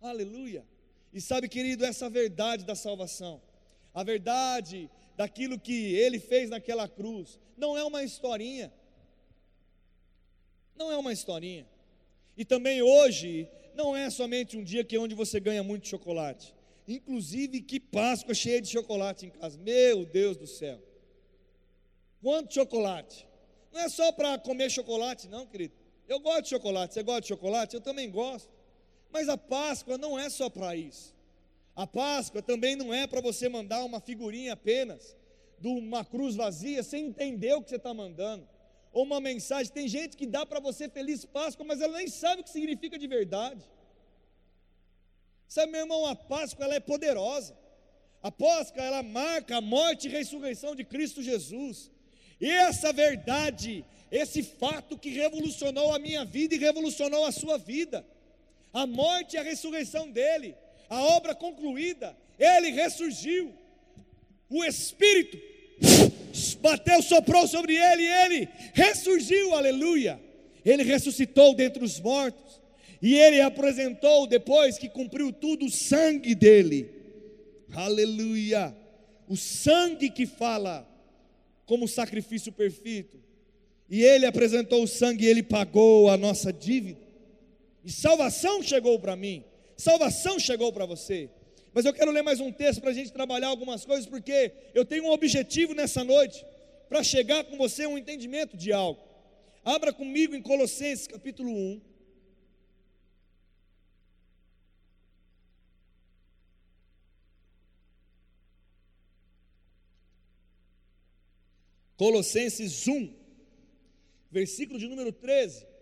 aleluia. 0.02 0.64
E 1.12 1.20
sabe, 1.20 1.48
querido, 1.48 1.84
essa 1.84 2.10
verdade 2.10 2.64
da 2.64 2.74
salvação, 2.74 3.40
a 3.94 4.02
verdade 4.02 4.90
daquilo 5.16 5.56
que 5.56 5.94
ele 5.94 6.18
fez 6.18 6.50
naquela 6.50 6.88
cruz, 6.88 7.38
não 7.56 7.78
é 7.78 7.84
uma 7.84 8.02
historinha, 8.02 8.72
não 10.76 10.90
é 10.90 10.96
uma 10.96 11.12
historinha. 11.12 11.66
E 12.36 12.44
também 12.44 12.82
hoje 12.82 13.48
não 13.74 13.96
é 13.96 14.10
somente 14.10 14.56
um 14.56 14.64
dia 14.64 14.84
que 14.84 14.96
é 14.96 14.98
onde 14.98 15.14
você 15.14 15.38
ganha 15.40 15.62
muito 15.62 15.88
chocolate. 15.88 16.54
Inclusive 16.86 17.62
que 17.62 17.80
Páscoa 17.80 18.34
cheia 18.34 18.60
de 18.60 18.68
chocolate 18.68 19.26
em 19.26 19.30
casa. 19.30 19.58
Meu 19.58 20.04
Deus 20.04 20.36
do 20.36 20.46
céu. 20.46 20.80
Quanto 22.22 22.54
chocolate? 22.54 23.26
Não 23.72 23.80
é 23.80 23.88
só 23.88 24.12
para 24.12 24.38
comer 24.38 24.70
chocolate, 24.70 25.28
não, 25.28 25.46
querido. 25.46 25.74
Eu 26.06 26.20
gosto 26.20 26.42
de 26.44 26.48
chocolate. 26.50 26.94
Você 26.94 27.02
gosta 27.02 27.22
de 27.22 27.28
chocolate? 27.28 27.74
Eu 27.74 27.80
também 27.80 28.10
gosto. 28.10 28.50
Mas 29.10 29.28
a 29.28 29.38
Páscoa 29.38 29.96
não 29.96 30.18
é 30.18 30.28
só 30.28 30.50
para 30.50 30.76
isso. 30.76 31.14
A 31.74 31.86
Páscoa 31.86 32.42
também 32.42 32.76
não 32.76 32.92
é 32.92 33.06
para 33.06 33.20
você 33.20 33.48
mandar 33.48 33.84
uma 33.84 34.00
figurinha 34.00 34.52
apenas 34.52 35.16
de 35.58 35.68
uma 35.68 36.04
cruz 36.04 36.36
vazia 36.36 36.82
sem 36.82 37.06
entender 37.06 37.54
o 37.54 37.62
que 37.62 37.70
você 37.70 37.76
está 37.76 37.94
mandando 37.94 38.46
ou 38.94 39.02
uma 39.02 39.20
mensagem. 39.20 39.70
Tem 39.70 39.88
gente 39.88 40.16
que 40.16 40.26
dá 40.26 40.46
para 40.46 40.60
você 40.60 40.88
feliz 40.88 41.24
Páscoa, 41.24 41.66
mas 41.66 41.80
ela 41.80 41.98
nem 41.98 42.08
sabe 42.08 42.40
o 42.40 42.44
que 42.44 42.50
significa 42.50 42.96
de 42.96 43.06
verdade. 43.06 43.62
Sabe, 45.48 45.72
meu 45.72 45.82
irmão, 45.82 46.06
a 46.06 46.14
Páscoa 46.14 46.64
ela 46.64 46.76
é 46.76 46.80
poderosa. 46.80 47.54
A 48.22 48.30
Páscoa 48.30 48.82
ela 48.82 49.02
marca 49.02 49.56
a 49.56 49.60
morte 49.60 50.06
e 50.06 50.10
ressurreição 50.10 50.74
de 50.74 50.84
Cristo 50.84 51.22
Jesus. 51.22 51.90
E 52.40 52.48
essa 52.48 52.92
verdade, 52.92 53.84
esse 54.10 54.42
fato 54.42 54.96
que 54.96 55.10
revolucionou 55.10 55.92
a 55.92 55.98
minha 55.98 56.24
vida 56.24 56.54
e 56.54 56.58
revolucionou 56.58 57.26
a 57.26 57.32
sua 57.32 57.58
vida. 57.58 58.06
A 58.72 58.86
morte 58.86 59.34
e 59.34 59.38
a 59.38 59.42
ressurreição 59.42 60.10
dele. 60.10 60.56
a 60.88 61.02
obra 61.02 61.34
concluída, 61.34 62.16
ele 62.38 62.70
ressurgiu. 62.70 63.52
O 64.48 64.64
Espírito 64.64 65.38
bateu, 66.60 67.02
soprou 67.02 67.46
sobre 67.46 67.74
ele 67.74 68.02
e 68.02 68.24
ele 68.24 68.48
ressurgiu, 68.72 69.54
aleluia. 69.54 70.20
Ele 70.64 70.82
ressuscitou 70.82 71.54
dentre 71.54 71.84
os 71.84 72.00
mortos 72.00 72.60
e 73.00 73.14
ele 73.14 73.40
apresentou, 73.40 74.26
depois 74.26 74.78
que 74.78 74.88
cumpriu 74.88 75.30
tudo, 75.32 75.66
o 75.66 75.70
sangue 75.70 76.34
dele, 76.34 76.90
aleluia. 77.72 78.74
O 79.28 79.36
sangue 79.36 80.08
que 80.08 80.24
fala 80.24 80.88
como 81.66 81.88
sacrifício 81.88 82.50
perfeito. 82.52 83.18
E 83.88 84.02
ele 84.02 84.26
apresentou 84.26 84.82
o 84.82 84.88
sangue, 84.88 85.24
e 85.24 85.28
ele 85.28 85.42
pagou 85.42 86.08
a 86.08 86.16
nossa 86.16 86.52
dívida. 86.52 87.00
E 87.84 87.92
salvação 87.92 88.62
chegou 88.62 88.98
para 88.98 89.14
mim, 89.14 89.44
salvação 89.76 90.38
chegou 90.38 90.72
para 90.72 90.86
você. 90.86 91.28
Mas 91.74 91.84
eu 91.84 91.92
quero 91.92 92.12
ler 92.12 92.22
mais 92.22 92.38
um 92.38 92.52
texto 92.52 92.80
para 92.80 92.90
a 92.90 92.94
gente 92.94 93.12
trabalhar 93.12 93.48
algumas 93.48 93.84
coisas, 93.84 94.06
porque 94.06 94.52
eu 94.72 94.84
tenho 94.84 95.06
um 95.06 95.10
objetivo 95.10 95.74
nessa 95.74 96.04
noite, 96.04 96.46
para 96.88 97.02
chegar 97.02 97.42
com 97.42 97.56
você 97.56 97.82
a 97.82 97.88
um 97.88 97.98
entendimento 97.98 98.56
de 98.56 98.72
algo. 98.72 99.02
Abra 99.64 99.92
comigo 99.92 100.36
em 100.36 100.40
Colossenses 100.40 101.08
capítulo 101.08 101.50
1. 101.50 101.80
Colossenses 111.96 112.86
1, 112.86 113.12
versículo 114.30 114.78
de 114.78 114.86
número 114.86 115.10
13. 115.10 115.73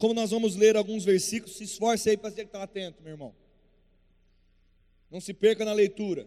Como 0.00 0.14
nós 0.14 0.30
vamos 0.30 0.56
ler 0.56 0.78
alguns 0.78 1.04
versículos, 1.04 1.58
se 1.58 1.64
esforce 1.64 2.08
aí 2.08 2.16
para 2.16 2.30
você 2.30 2.40
estar 2.40 2.62
atento, 2.62 3.02
meu 3.02 3.12
irmão. 3.12 3.34
Não 5.10 5.20
se 5.20 5.34
perca 5.34 5.62
na 5.62 5.74
leitura. 5.74 6.26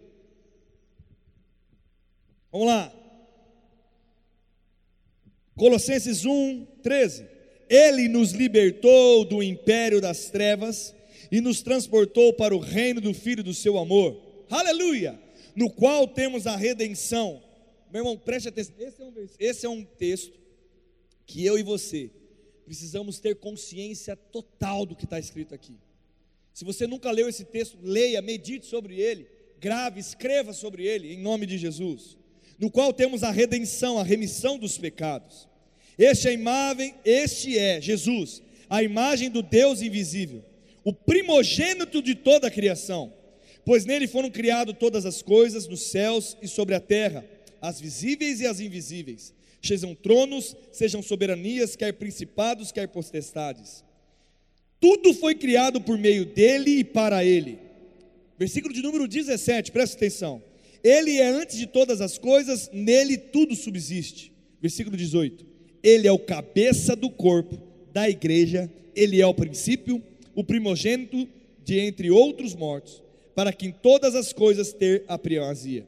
Vamos 2.52 2.68
lá. 2.68 2.94
Colossenses 5.56 6.24
1, 6.24 6.66
13. 6.84 7.28
Ele 7.68 8.08
nos 8.08 8.34
libertou 8.34 9.26
do 9.26 9.42
império 9.42 10.00
das 10.00 10.30
trevas 10.30 10.94
e 11.32 11.42
nos 11.42 11.64
transportou 11.64 12.32
para 12.32 12.56
o 12.56 12.60
reino 12.60 13.02
do 13.02 13.12
Filho 13.12 13.44
do 13.44 13.56
seu 13.56 13.80
amor. 13.80 14.22
Aleluia! 14.52 15.20
No 15.56 15.68
qual 15.68 16.08
temos 16.08 16.46
a 16.46 16.56
redenção. 16.56 17.42
Meu 17.92 18.02
irmão, 18.02 18.20
preste 18.20 18.50
atenção. 18.50 18.76
Esse 18.78 19.02
é 19.02 19.06
um, 19.06 19.28
esse 19.40 19.66
é 19.66 19.70
um 19.70 19.84
texto 19.84 20.40
que 21.26 21.44
eu 21.44 21.58
e 21.58 21.64
você 21.64 22.12
precisamos 22.66 23.20
ter 23.20 23.36
consciência 23.36 24.16
total 24.16 24.86
do 24.86 24.96
que 24.96 25.06
está 25.06 25.20
escrito 25.20 25.54
aqui. 25.54 25.76
Se 26.54 26.64
você 26.64 26.86
nunca 26.88 27.12
leu 27.12 27.28
esse 27.28 27.44
texto, 27.44 27.78
leia, 27.82 28.22
medite 28.22 28.66
sobre 28.66 29.00
ele, 29.00 29.28
grave, 29.60 30.00
escreva 30.00 30.54
sobre 30.54 30.86
ele, 30.86 31.14
em 31.14 31.20
nome 31.20 31.46
de 31.46 31.58
Jesus. 31.58 32.18
No 32.60 32.70
qual 32.70 32.94
temos 32.94 33.24
a 33.24 33.32
redenção, 33.32 33.98
a 33.98 34.04
remissão 34.04 34.58
dos 34.58 34.78
pecados. 34.78 35.48
Este 35.98 36.28
é 36.28 36.34
imagem, 36.34 36.96
este 37.04 37.58
é 37.58 37.82
Jesus, 37.82 38.42
a 38.70 38.82
imagem 38.82 39.30
do 39.30 39.42
Deus 39.42 39.82
invisível, 39.82 40.44
o 40.84 40.94
primogênito 40.94 42.02
de 42.02 42.16
toda 42.16 42.48
a 42.48 42.52
criação, 42.52 43.14
pois 43.66 43.86
nele 43.86 44.08
foram 44.08 44.30
criadas 44.30 44.76
todas 44.80 45.06
as 45.06 45.22
coisas 45.22 45.68
nos 45.68 45.84
céus 45.84 46.36
e 46.42 46.48
sobre 46.48 46.74
a 46.74 46.80
terra, 46.80 47.26
as 47.62 47.80
visíveis 47.80 48.42
e 48.42 48.48
as 48.48 48.60
invisíveis 48.60 49.34
sejam 49.64 49.96
tronos, 49.96 50.56
sejam 50.72 51.02
soberanias, 51.02 51.76
quer 51.76 51.94
principados, 51.94 52.72
quer 52.72 52.88
potestades. 52.88 53.84
Tudo 54.80 55.14
foi 55.14 55.34
criado 55.34 55.80
por 55.80 55.98
meio 55.98 56.26
dele 56.26 56.80
e 56.80 56.84
para 56.84 57.24
ele. 57.24 57.58
Versículo 58.38 58.74
de 58.74 58.82
número 58.82 59.08
17, 59.08 59.72
presta 59.72 59.96
atenção. 59.96 60.44
Ele 60.84 61.18
é 61.18 61.26
antes 61.26 61.58
de 61.58 61.66
todas 61.66 62.02
as 62.02 62.18
coisas, 62.18 62.70
nele 62.74 63.18
tudo 63.18 63.56
subsiste. 63.56 64.34
Versículo 64.62 64.98
18. 64.98 65.46
Ele 65.82 66.08
é 66.08 66.12
o 66.12 66.20
cabeça 66.20 66.96
do 66.96 67.10
corpo 67.10 67.58
da 67.94 68.10
igreja, 68.10 68.70
ele 68.94 69.22
é 69.22 69.26
o 69.26 69.34
princípio, 69.34 70.04
o 70.36 70.44
primogênito 70.44 71.28
de 71.64 71.80
entre 71.80 72.12
outros 72.12 72.54
mortos, 72.54 73.02
para 73.34 73.54
que 73.54 73.68
em 73.68 73.72
todas 73.72 74.14
as 74.14 74.34
coisas 74.34 74.74
ter 74.74 75.06
a 75.08 75.18
primazia 75.18 75.86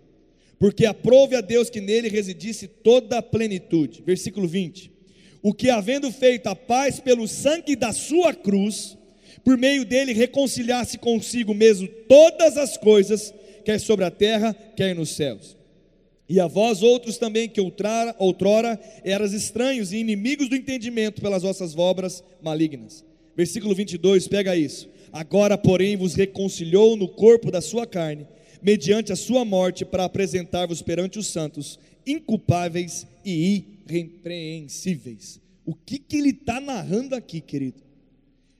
porque 0.59 0.85
aprove 0.85 1.35
a 1.35 1.41
Deus 1.41 1.69
que 1.69 1.81
nele 1.81 2.07
residisse 2.07 2.67
toda 2.67 3.17
a 3.17 3.21
plenitude. 3.21 4.01
Versículo 4.05 4.47
20: 4.47 4.91
O 5.41 5.53
que, 5.53 5.69
havendo 5.69 6.11
feito 6.11 6.47
a 6.47 6.55
paz 6.55 6.99
pelo 6.99 7.27
sangue 7.27 7.75
da 7.75 7.91
sua 7.91 8.33
cruz, 8.33 8.97
por 9.43 9.57
meio 9.57 9.85
dele 9.85 10.13
reconciliasse 10.13 10.97
consigo 10.97 11.53
mesmo 11.53 11.87
todas 12.07 12.57
as 12.57 12.77
coisas, 12.77 13.33
quer 13.63 13.79
sobre 13.79 14.05
a 14.05 14.11
terra, 14.11 14.53
quer 14.75 14.95
nos 14.95 15.09
céus. 15.09 15.55
E 16.27 16.39
a 16.39 16.47
vós 16.47 16.81
outros 16.81 17.17
também 17.17 17.47
que 17.47 17.61
outrora, 17.61 18.15
outrora 18.17 18.79
eras 19.03 19.31
estranhos 19.31 19.91
e 19.91 19.97
inimigos 19.97 20.49
do 20.49 20.55
entendimento 20.55 21.21
pelas 21.21 21.43
vossas 21.43 21.77
obras 21.77 22.23
malignas. 22.41 23.05
Versículo 23.37 23.75
22, 23.75 24.27
pega 24.27 24.55
isso. 24.55 24.89
Agora, 25.13 25.57
porém, 25.57 25.95
vos 25.95 26.15
reconciliou 26.15 26.95
no 26.97 27.07
corpo 27.07 27.51
da 27.51 27.61
sua 27.61 27.85
carne 27.85 28.27
mediante 28.65 29.13
a 29.13 29.15
sua 29.15 29.45
morte, 29.45 29.85
para 29.85 30.05
apresentar-vos 30.05 30.81
perante 30.81 31.19
os 31.19 31.27
santos, 31.27 31.77
inculpáveis 32.03 33.05
e 33.23 33.63
irrepreensíveis. 33.87 35.39
O 35.63 35.75
que, 35.75 35.99
que 35.99 36.17
ele 36.17 36.29
está 36.29 36.59
narrando 36.59 37.13
aqui, 37.13 37.41
querido? 37.41 37.83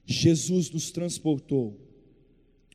Jesus 0.06 0.70
nos 0.70 0.92
transportou, 0.92 1.76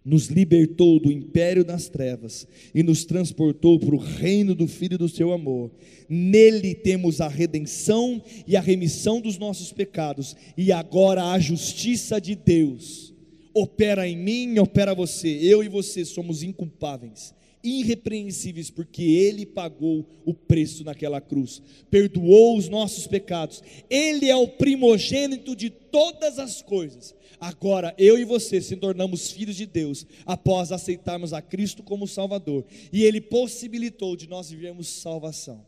nos 0.05 0.27
libertou 0.27 0.99
do 0.99 1.13
império 1.13 1.65
das 1.65 1.89
trevas 1.89 2.49
e 2.75 2.83
nos 2.83 3.05
transportou 3.05 3.79
para 3.79 3.95
o 3.95 3.99
reino 3.99 4.53
do 4.53 4.67
Filho 4.67 4.99
do 4.99 5.09
seu 5.09 5.33
amor. 5.33 5.71
Nele 6.09 6.75
temos 6.75 7.21
a 7.21 7.29
redenção 7.29 8.21
e 8.45 8.57
a 8.57 8.61
remissão 8.61 9.21
dos 9.21 9.39
nossos 9.39 9.73
pecados, 9.73 10.35
e 10.57 10.73
agora 10.73 11.31
a 11.31 11.39
justiça 11.39 12.21
de 12.21 12.35
Deus 12.35 13.15
opera 13.55 14.07
em 14.07 14.17
mim, 14.17 14.59
opera 14.59 14.95
você. 14.95 15.29
Eu 15.29 15.63
e 15.63 15.69
você 15.69 16.05
somos 16.05 16.43
inculpáveis, 16.43 17.35
irrepreensíveis, 17.63 18.71
porque 18.71 19.03
Ele 19.03 19.45
pagou 19.45 20.07
o 20.25 20.33
preço 20.33 20.85
naquela 20.85 21.21
cruz, 21.21 21.63
perdoou 21.91 22.57
os 22.57 22.69
nossos 22.69 23.07
pecados. 23.07 23.63
Ele 23.89 24.29
é 24.29 24.37
o 24.37 24.49
primogênito 24.49 25.55
de 25.55 25.71
todas 25.71 26.39
as 26.39 26.63
coisas. 26.63 27.15
Agora, 27.41 27.95
eu 27.97 28.19
e 28.19 28.25
você 28.25 28.61
se 28.61 28.77
tornamos 28.77 29.31
filhos 29.31 29.57
de 29.57 29.65
Deus 29.65 30.07
após 30.27 30.73
aceitarmos 30.73 31.33
a 31.33 31.41
Cristo 31.41 31.83
como 31.83 32.07
Salvador, 32.07 32.65
e 32.93 33.05
Ele 33.05 33.21
possibilitou 33.21 34.15
de 34.15 34.29
nós 34.29 34.51
vivermos 34.51 34.89
salvação. 34.89 35.65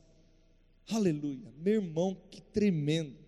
Aleluia, 0.90 1.52
meu 1.62 1.74
irmão, 1.74 2.16
que 2.30 2.42
tremendo. 2.42 3.21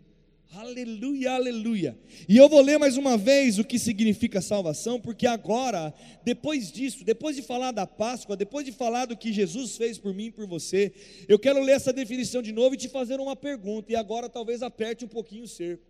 Aleluia, 0.57 1.33
aleluia. 1.33 1.99
E 2.29 2.37
eu 2.37 2.49
vou 2.49 2.61
ler 2.61 2.79
mais 2.79 2.97
uma 2.97 3.17
vez 3.17 3.59
o 3.59 3.65
que 3.65 3.77
significa 3.77 4.41
salvação, 4.41 5.01
porque 5.01 5.27
agora, 5.27 5.93
depois 6.25 6.71
disso, 6.71 7.05
depois 7.05 7.35
de 7.35 7.43
falar 7.43 7.73
da 7.73 7.89
Páscoa, 7.89 8.37
depois 8.37 8.65
de 8.65 8.71
falar 8.71 9.07
do 9.07 9.17
que 9.17 9.33
Jesus 9.33 9.77
fez 9.77 9.99
por 9.99 10.15
mim 10.15 10.27
e 10.27 10.31
por 10.31 10.47
você, 10.47 10.93
eu 11.27 11.41
quero 11.41 11.61
ler 11.61 11.73
essa 11.73 11.93
definição 11.93 12.41
de 12.41 12.53
novo 12.53 12.77
e 12.77 12.79
te 12.79 12.89
fazer 12.89 13.19
uma 13.19 13.35
pergunta, 13.35 13.91
e 13.91 13.97
agora 13.97 14.29
talvez 14.29 14.63
aperte 14.63 15.05
um 15.05 15.09
pouquinho 15.09 15.43
o 15.43 15.49
cerco. 15.49 15.83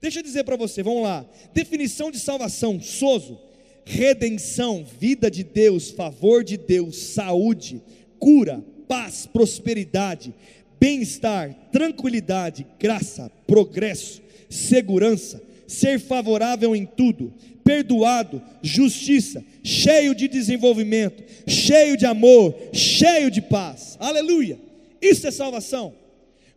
Deixa 0.00 0.18
eu 0.18 0.24
dizer 0.24 0.42
para 0.42 0.56
você, 0.56 0.82
vamos 0.82 1.04
lá. 1.04 1.24
Definição 1.54 2.10
de 2.10 2.18
salvação: 2.18 2.80
sozo, 2.80 3.38
redenção, 3.84 4.84
vida 4.98 5.30
de 5.30 5.44
Deus, 5.44 5.90
favor 5.90 6.42
de 6.42 6.56
Deus, 6.56 6.96
saúde, 6.98 7.80
cura, 8.18 8.64
paz, 8.88 9.26
prosperidade, 9.26 10.34
bem-estar, 10.80 11.54
tranquilidade, 11.72 12.66
graça, 12.78 13.30
progresso, 13.46 14.22
segurança, 14.48 15.42
ser 15.66 15.98
favorável 15.98 16.74
em 16.74 16.86
tudo, 16.86 17.32
perdoado, 17.64 18.42
justiça, 18.62 19.44
cheio 19.62 20.14
de 20.14 20.28
desenvolvimento, 20.28 21.22
cheio 21.46 21.96
de 21.96 22.06
amor, 22.06 22.54
cheio 22.72 23.30
de 23.30 23.42
paz. 23.42 23.96
Aleluia! 24.00 24.58
Isso 25.00 25.26
é 25.26 25.30
salvação. 25.30 25.94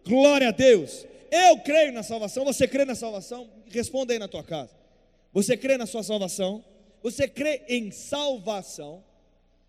Glória 0.06 0.50
a 0.50 0.52
Deus. 0.52 1.06
Eu 1.30 1.60
creio 1.60 1.94
na 1.94 2.04
salvação. 2.04 2.44
Você 2.46 2.68
crê 2.68 2.86
na 2.86 2.96
salvação? 2.96 3.50
Responda 3.70 4.14
aí 4.14 4.20
na 4.20 4.28
tua 4.28 4.44
casa. 4.44 4.72
Você 5.34 5.56
crê 5.56 5.78
na 5.78 5.86
sua 5.86 6.04
salvação? 6.04 6.64
Você 7.02 7.28
crê 7.28 7.64
em 7.68 7.92
salvação? 7.92 9.04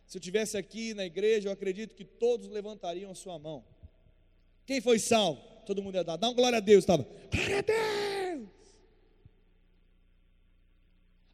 Se 0.07 0.19
eu 0.19 0.23
tivesse 0.23 0.57
aqui 0.57 0.93
na 0.93 1.07
igreja, 1.07 1.49
eu 1.49 1.53
acredito 1.53 1.95
que 1.95 2.05
todos 2.05 2.49
levantariam 2.49 3.11
a 3.11 3.15
sua 3.15 3.39
mão. 3.39 3.65
Quem 4.67 4.81
foi 4.81 4.99
salvo? 4.99 5.41
Todo 5.67 5.83
mundo 5.83 5.95
ia 5.95 6.05
dar. 6.05 6.17
Dá 6.17 6.29
uma 6.29 6.35
glória 6.35 6.59
a 6.59 6.61
Deus. 6.61 6.83
Estava. 6.83 7.07
Glória 7.31 7.59
a 7.59 7.63
Deus. 7.63 8.49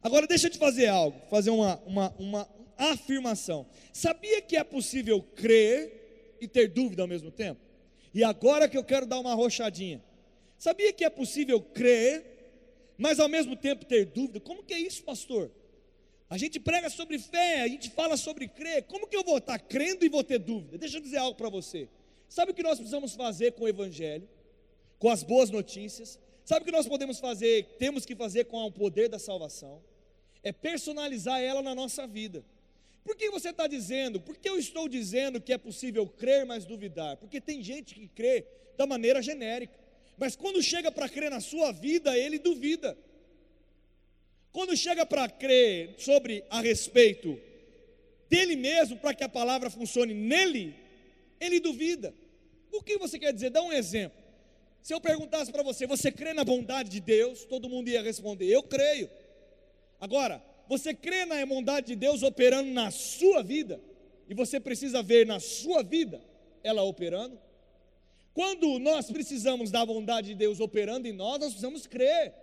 Agora 0.01 0.25
deixa 0.27 0.47
eu 0.47 0.51
te 0.51 0.57
fazer 0.57 0.87
algo, 0.87 1.19
fazer 1.29 1.49
uma, 1.49 1.77
uma, 1.85 2.15
uma 2.17 2.49
afirmação. 2.77 3.67
Sabia 3.91 4.41
que 4.41 4.55
é 4.55 4.63
possível 4.63 5.21
crer 5.21 6.37
e 6.39 6.47
ter 6.47 6.69
dúvida 6.69 7.01
ao 7.01 7.07
mesmo 7.07 7.29
tempo? 7.31 7.59
E 8.13 8.23
agora 8.23 8.67
que 8.69 8.77
eu 8.77 8.83
quero 8.83 9.05
dar 9.05 9.19
uma 9.19 9.33
rochadinha. 9.33 10.01
Sabia 10.57 10.91
que 10.93 11.03
é 11.03 11.09
possível 11.09 11.61
crer, 11.61 12.25
mas 12.97 13.19
ao 13.19 13.29
mesmo 13.29 13.55
tempo 13.55 13.85
ter 13.85 14.05
dúvida? 14.05 14.39
Como 14.39 14.63
que 14.63 14.73
é 14.73 14.79
isso, 14.79 15.03
pastor? 15.03 15.51
A 16.29 16.37
gente 16.37 16.59
prega 16.59 16.89
sobre 16.89 17.19
fé, 17.19 17.61
a 17.61 17.67
gente 17.67 17.89
fala 17.89 18.15
sobre 18.15 18.47
crer. 18.47 18.83
Como 18.83 19.07
que 19.07 19.15
eu 19.15 19.23
vou 19.23 19.37
estar 19.37 19.59
crendo 19.59 20.05
e 20.05 20.09
vou 20.09 20.23
ter 20.23 20.39
dúvida? 20.39 20.77
Deixa 20.77 20.97
eu 20.97 21.01
dizer 21.01 21.17
algo 21.17 21.35
para 21.35 21.49
você. 21.49 21.89
Sabe 22.29 22.51
o 22.51 22.55
que 22.55 22.63
nós 22.63 22.77
precisamos 22.77 23.15
fazer 23.15 23.53
com 23.53 23.63
o 23.63 23.67
Evangelho? 23.67 24.29
Com 24.99 25.09
as 25.09 25.23
boas 25.23 25.49
notícias? 25.49 26.19
Sabe 26.45 26.61
o 26.61 26.65
que 26.65 26.71
nós 26.71 26.87
podemos 26.87 27.19
fazer, 27.19 27.75
temos 27.79 28.05
que 28.05 28.15
fazer 28.15 28.45
com 28.45 28.63
o 28.63 28.71
poder 28.71 29.09
da 29.09 29.19
salvação? 29.19 29.81
É 30.43 30.51
personalizar 30.51 31.41
ela 31.41 31.61
na 31.61 31.73
nossa 31.73 32.07
vida. 32.07 32.45
Por 33.03 33.15
que 33.15 33.29
você 33.31 33.49
está 33.49 33.65
dizendo? 33.65 34.19
Por 34.19 34.37
que 34.37 34.47
eu 34.47 34.57
estou 34.57 34.87
dizendo 34.87 35.41
que 35.41 35.51
é 35.51 35.57
possível 35.57 36.05
crer, 36.05 36.45
mas 36.45 36.65
duvidar? 36.65 37.17
Porque 37.17 37.41
tem 37.41 37.63
gente 37.63 37.95
que 37.95 38.07
crê 38.07 38.45
da 38.77 38.85
maneira 38.85 39.21
genérica, 39.21 39.77
mas 40.17 40.35
quando 40.35 40.61
chega 40.61 40.91
para 40.91 41.09
crer 41.09 41.31
na 41.31 41.39
sua 41.39 41.71
vida, 41.71 42.17
ele 42.17 42.37
duvida. 42.37 42.97
Quando 44.51 44.75
chega 44.77 45.05
para 45.05 45.27
crer 45.29 45.95
sobre 45.97 46.43
a 46.49 46.61
respeito 46.61 47.39
dele 48.29 48.55
mesmo, 48.55 48.97
para 48.97 49.13
que 49.13 49.23
a 49.23 49.29
palavra 49.29 49.69
funcione 49.69 50.13
nele, 50.13 50.75
ele 51.39 51.59
duvida. 51.59 52.13
O 52.71 52.83
que 52.83 52.97
você 52.97 53.17
quer 53.17 53.33
dizer? 53.33 53.49
Dá 53.49 53.61
um 53.61 53.71
exemplo. 53.71 54.19
Se 54.81 54.93
eu 54.93 55.01
perguntasse 55.01 55.51
para 55.51 55.63
você, 55.63 55.85
você 55.85 56.11
crê 56.11 56.33
na 56.33 56.43
bondade 56.43 56.89
de 56.89 56.99
Deus? 56.99 57.45
Todo 57.45 57.69
mundo 57.69 57.89
ia 57.89 58.01
responder, 58.01 58.45
eu 58.45 58.63
creio. 58.63 59.09
Agora, 59.99 60.41
você 60.67 60.93
crê 60.93 61.25
na 61.25 61.45
bondade 61.45 61.87
de 61.87 61.95
Deus 61.95 62.23
operando 62.23 62.69
na 62.71 62.91
sua 62.91 63.41
vida? 63.43 63.81
E 64.29 64.33
você 64.33 64.59
precisa 64.59 65.01
ver 65.01 65.25
na 65.25 65.39
sua 65.39 65.83
vida 65.83 66.21
ela 66.63 66.83
operando? 66.83 67.39
Quando 68.33 68.79
nós 68.79 69.11
precisamos 69.11 69.71
da 69.71 69.85
bondade 69.85 70.27
de 70.29 70.35
Deus 70.35 70.59
operando 70.59 71.07
em 71.07 71.11
nós, 71.11 71.39
nós 71.39 71.49
precisamos 71.49 71.87
crer. 71.87 72.33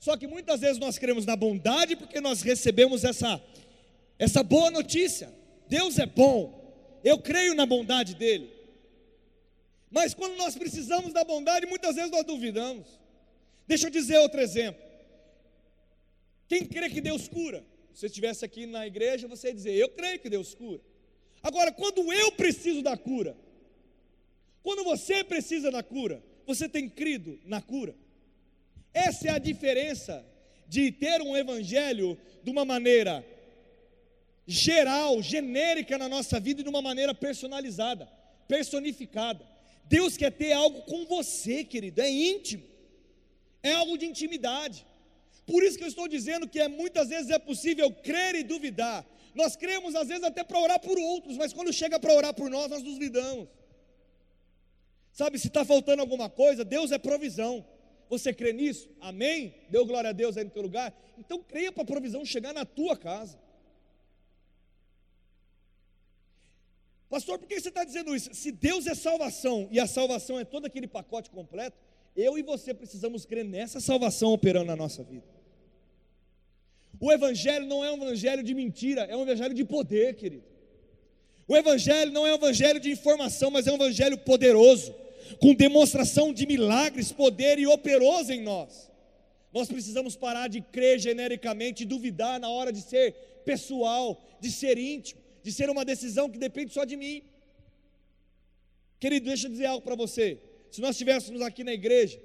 Só 0.00 0.16
que 0.16 0.26
muitas 0.26 0.60
vezes 0.60 0.78
nós 0.78 0.98
cremos 0.98 1.24
na 1.24 1.36
bondade 1.36 1.94
porque 1.94 2.20
nós 2.20 2.42
recebemos 2.42 3.04
essa, 3.04 3.40
essa 4.18 4.42
boa 4.42 4.70
notícia. 4.70 5.32
Deus 5.68 5.98
é 5.98 6.06
bom, 6.06 6.61
eu 7.04 7.18
creio 7.18 7.54
na 7.54 7.66
bondade 7.66 8.14
dEle. 8.14 8.50
Mas 9.90 10.14
quando 10.14 10.36
nós 10.36 10.54
precisamos 10.56 11.12
da 11.12 11.24
bondade, 11.24 11.66
muitas 11.66 11.96
vezes 11.96 12.10
nós 12.10 12.24
duvidamos. 12.24 12.86
Deixa 13.66 13.86
eu 13.86 13.90
dizer 13.90 14.18
outro 14.18 14.40
exemplo. 14.40 14.82
Quem 16.48 16.64
crê 16.64 16.88
que 16.88 17.00
Deus 17.00 17.28
cura? 17.28 17.64
Se 17.92 18.00
você 18.00 18.06
estivesse 18.06 18.44
aqui 18.44 18.66
na 18.66 18.86
igreja, 18.86 19.28
você 19.28 19.48
ia 19.48 19.54
dizer: 19.54 19.74
Eu 19.74 19.90
creio 19.90 20.18
que 20.18 20.30
Deus 20.30 20.54
cura. 20.54 20.80
Agora, 21.42 21.72
quando 21.72 22.12
eu 22.12 22.32
preciso 22.32 22.82
da 22.82 22.96
cura, 22.96 23.36
quando 24.62 24.84
você 24.84 25.24
precisa 25.24 25.70
da 25.70 25.82
cura, 25.82 26.22
você 26.46 26.68
tem 26.68 26.88
crido 26.88 27.38
na 27.44 27.60
cura? 27.60 27.94
Essa 28.94 29.28
é 29.28 29.30
a 29.30 29.38
diferença 29.38 30.24
de 30.68 30.90
ter 30.92 31.20
um 31.20 31.36
evangelho 31.36 32.18
de 32.42 32.50
uma 32.50 32.64
maneira 32.64 33.24
geral, 34.46 35.22
genérica 35.22 35.96
na 35.96 36.08
nossa 36.08 36.40
vida 36.40 36.60
e 36.60 36.64
de 36.64 36.70
uma 36.70 36.82
maneira 36.82 37.14
personalizada, 37.14 38.08
personificada. 38.48 39.46
Deus 39.84 40.16
quer 40.16 40.32
ter 40.32 40.52
algo 40.52 40.82
com 40.82 41.04
você, 41.06 41.64
querido, 41.64 42.00
é 42.00 42.10
íntimo, 42.10 42.64
é 43.62 43.72
algo 43.72 43.96
de 43.96 44.06
intimidade. 44.06 44.86
Por 45.46 45.62
isso 45.62 45.76
que 45.76 45.84
eu 45.84 45.88
estou 45.88 46.08
dizendo 46.08 46.48
que 46.48 46.60
é, 46.60 46.68
muitas 46.68 47.08
vezes 47.08 47.30
é 47.30 47.38
possível 47.38 47.90
crer 47.90 48.34
e 48.34 48.42
duvidar. 48.42 49.04
Nós 49.34 49.56
cremos 49.56 49.94
às 49.94 50.08
vezes 50.08 50.22
até 50.24 50.44
para 50.44 50.58
orar 50.58 50.80
por 50.80 50.98
outros, 50.98 51.36
mas 51.36 51.52
quando 51.52 51.72
chega 51.72 51.98
para 51.98 52.14
orar 52.14 52.34
por 52.34 52.50
nós, 52.50 52.70
nós 52.70 52.82
duvidamos. 52.82 53.48
Sabe, 55.12 55.38
se 55.38 55.48
está 55.48 55.64
faltando 55.64 56.00
alguma 56.00 56.30
coisa, 56.30 56.64
Deus 56.64 56.90
é 56.90 56.98
provisão. 56.98 57.64
Você 58.08 58.32
crê 58.32 58.52
nisso? 58.52 58.90
Amém? 59.00 59.54
Deu 59.68 59.84
glória 59.84 60.10
a 60.10 60.12
Deus 60.12 60.36
aí 60.36 60.44
no 60.44 60.50
teu 60.50 60.62
lugar? 60.62 60.94
Então 61.18 61.42
creia 61.42 61.72
para 61.72 61.82
a 61.82 61.86
provisão 61.86 62.24
chegar 62.24 62.52
na 62.52 62.64
tua 62.64 62.96
casa. 62.96 63.38
Pastor, 67.12 67.38
por 67.38 67.46
que 67.46 67.60
você 67.60 67.68
está 67.68 67.84
dizendo 67.84 68.16
isso? 68.16 68.32
Se 68.32 68.50
Deus 68.50 68.86
é 68.86 68.94
salvação 68.94 69.68
e 69.70 69.78
a 69.78 69.86
salvação 69.86 70.40
é 70.40 70.46
todo 70.46 70.64
aquele 70.64 70.86
pacote 70.86 71.28
completo, 71.28 71.76
eu 72.16 72.38
e 72.38 72.42
você 72.42 72.72
precisamos 72.72 73.26
crer 73.26 73.44
nessa 73.44 73.80
salvação 73.80 74.32
operando 74.32 74.64
na 74.64 74.76
nossa 74.76 75.02
vida. 75.02 75.26
O 76.98 77.12
Evangelho 77.12 77.66
não 77.66 77.84
é 77.84 77.92
um 77.92 78.02
Evangelho 78.02 78.42
de 78.42 78.54
mentira, 78.54 79.02
é 79.02 79.14
um 79.14 79.24
Evangelho 79.24 79.52
de 79.52 79.62
poder, 79.62 80.14
querido. 80.14 80.44
O 81.46 81.54
Evangelho 81.54 82.10
não 82.12 82.26
é 82.26 82.32
um 82.32 82.36
Evangelho 82.36 82.80
de 82.80 82.90
informação, 82.90 83.50
mas 83.50 83.66
é 83.66 83.72
um 83.72 83.74
Evangelho 83.74 84.16
poderoso, 84.16 84.94
com 85.38 85.52
demonstração 85.52 86.32
de 86.32 86.46
milagres, 86.46 87.12
poder 87.12 87.58
e 87.58 87.66
operoso 87.66 88.32
em 88.32 88.40
nós. 88.40 88.90
Nós 89.52 89.68
precisamos 89.68 90.16
parar 90.16 90.48
de 90.48 90.62
crer 90.62 90.98
genericamente 90.98 91.82
e 91.82 91.86
duvidar 91.86 92.40
na 92.40 92.48
hora 92.48 92.72
de 92.72 92.80
ser 92.80 93.12
pessoal, 93.44 94.18
de 94.40 94.50
ser 94.50 94.78
íntimo 94.78 95.20
de 95.42 95.52
ser 95.52 95.68
uma 95.70 95.84
decisão 95.84 96.30
que 96.30 96.38
depende 96.38 96.72
só 96.72 96.84
de 96.84 96.96
mim. 96.96 97.22
Querido, 99.00 99.26
deixa 99.26 99.46
eu 99.46 99.50
dizer 99.50 99.66
algo 99.66 99.82
para 99.82 99.96
você. 99.96 100.38
Se 100.70 100.80
nós 100.80 100.90
estivéssemos 100.90 101.42
aqui 101.42 101.64
na 101.64 101.72
igreja 101.72 102.20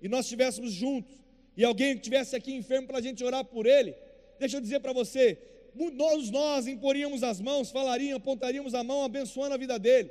e 0.00 0.08
nós 0.08 0.24
estivéssemos 0.24 0.72
juntos 0.72 1.14
e 1.56 1.64
alguém 1.64 1.94
estivesse 1.94 2.34
aqui 2.34 2.52
enfermo 2.52 2.86
para 2.86 2.98
a 2.98 3.02
gente 3.02 3.22
orar 3.22 3.44
por 3.44 3.66
ele, 3.66 3.94
deixa 4.38 4.56
eu 4.56 4.60
dizer 4.60 4.80
para 4.80 4.92
você, 4.92 5.38
nós, 5.94 6.30
nós 6.30 6.66
imporíamos 6.66 7.22
as 7.22 7.40
mãos, 7.40 7.70
falaríamos, 7.70 8.16
apontaríamos 8.16 8.74
a 8.74 8.82
mão, 8.82 9.04
abençoando 9.04 9.54
a 9.54 9.58
vida 9.58 9.78
dele. 9.78 10.10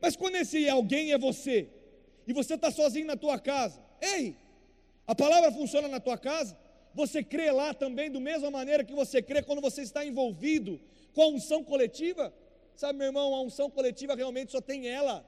Mas 0.00 0.14
quando 0.14 0.36
esse 0.36 0.68
alguém 0.68 1.12
é 1.12 1.18
você, 1.18 1.68
e 2.26 2.32
você 2.32 2.54
está 2.54 2.70
sozinho 2.70 3.06
na 3.06 3.16
tua 3.16 3.38
casa, 3.38 3.82
ei, 4.00 4.36
a 5.06 5.14
palavra 5.14 5.50
funciona 5.52 5.88
na 5.88 6.00
tua 6.00 6.18
casa? 6.18 6.56
Você 6.94 7.22
crê 7.22 7.50
lá 7.50 7.72
também, 7.72 8.10
da 8.10 8.20
mesma 8.20 8.50
maneira 8.50 8.84
que 8.84 8.94
você 8.94 9.22
crê 9.22 9.42
quando 9.42 9.60
você 9.60 9.82
está 9.82 10.04
envolvido 10.04 10.80
com 11.16 11.22
a 11.22 11.28
unção 11.28 11.64
coletiva? 11.64 12.30
Sabe, 12.76 12.98
meu 12.98 13.06
irmão, 13.06 13.34
a 13.34 13.40
unção 13.40 13.70
coletiva 13.70 14.14
realmente 14.14 14.52
só 14.52 14.60
tem 14.60 14.86
ela, 14.86 15.26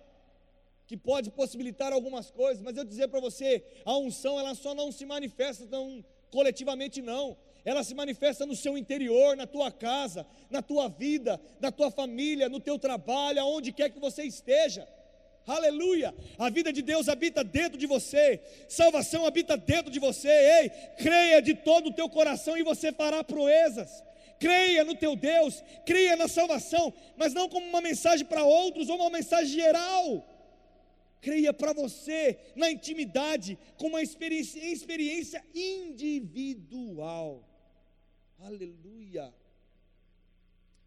que 0.87 0.98
pode 0.98 1.31
possibilitar 1.31 1.94
algumas 1.94 2.31
coisas, 2.31 2.62
mas 2.62 2.77
eu 2.77 2.85
dizer 2.85 3.09
para 3.09 3.20
você, 3.20 3.64
a 3.87 3.96
unção 3.96 4.38
ela 4.38 4.55
só 4.55 4.74
não 4.74 4.92
se 4.92 5.07
manifesta 5.07 5.66
tão 5.66 6.05
coletivamente 6.31 7.01
não. 7.01 7.38
Ela 7.64 7.83
se 7.83 7.94
manifesta 7.94 8.44
no 8.44 8.55
seu 8.55 8.77
interior, 8.77 9.35
na 9.35 9.46
tua 9.46 9.70
casa, 9.70 10.27
na 10.51 10.61
tua 10.61 10.88
vida, 10.88 11.40
na 11.59 11.72
tua 11.72 11.90
família, 11.90 12.51
no 12.51 12.61
teu 12.61 12.79
trabalho, 12.79 13.40
aonde 13.40 13.72
quer 13.72 13.88
que 13.88 13.98
você 13.98 14.24
esteja. 14.24 14.87
Aleluia! 15.46 16.14
A 16.38 16.51
vida 16.51 16.70
de 16.70 16.83
Deus 16.83 17.09
habita 17.09 17.42
dentro 17.42 17.79
de 17.79 17.87
você, 17.87 18.42
salvação 18.68 19.24
habita 19.24 19.57
dentro 19.57 19.90
de 19.90 19.98
você. 19.98 20.29
Ei, 20.29 20.70
creia 20.98 21.40
de 21.40 21.55
todo 21.55 21.88
o 21.88 21.94
teu 21.94 22.11
coração 22.11 22.59
e 22.59 22.62
você 22.62 22.92
fará 22.92 23.24
proezas 23.24 24.07
creia 24.38 24.85
no 24.85 24.94
teu 24.94 25.16
Deus, 25.16 25.62
creia 25.85 26.16
na 26.16 26.29
salvação, 26.29 26.92
mas 27.16 27.35
não 27.35 27.48
como 27.48 27.66
uma 27.66 27.81
mensagem 27.81 28.27
para 28.27 28.44
outros 28.44 28.88
ou 28.88 28.96
uma 28.96 29.11
mensagem 29.11 29.55
geral. 29.55 30.24
Creia 31.20 31.53
para 31.53 31.72
você, 31.72 32.38
na 32.55 32.70
intimidade, 32.70 33.59
com 33.77 33.88
uma 33.88 34.03
experiência, 34.03 34.61
experiência 34.64 35.44
individual. 35.55 37.44
Aleluia. 38.38 39.35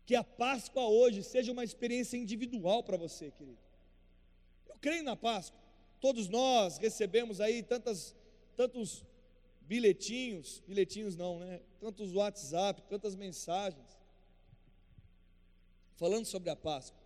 Que 0.06 0.16
a 0.16 0.24
Páscoa 0.24 0.88
hoje 0.88 1.22
seja 1.22 1.52
uma 1.52 1.64
experiência 1.64 2.18
individual 2.18 2.84
para 2.84 2.98
você, 2.98 3.32
querido. 3.32 3.60
Eu 4.70 4.76
creio 4.80 5.04
na 5.04 5.16
Páscoa. 5.16 5.60
Todos 6.00 6.28
nós 6.30 6.78
recebemos 6.78 7.40
aí 7.40 7.62
tantas, 7.62 8.16
tantos 8.56 9.06
bilhetinhos, 9.71 10.62
bilhetinhos 10.67 11.15
não, 11.15 11.39
né? 11.39 11.62
Tantos 11.79 12.13
WhatsApp, 12.13 12.84
tantas 12.89 13.15
mensagens 13.15 13.97
falando 15.95 16.25
sobre 16.25 16.49
a 16.49 16.57
Páscoa. 16.57 16.99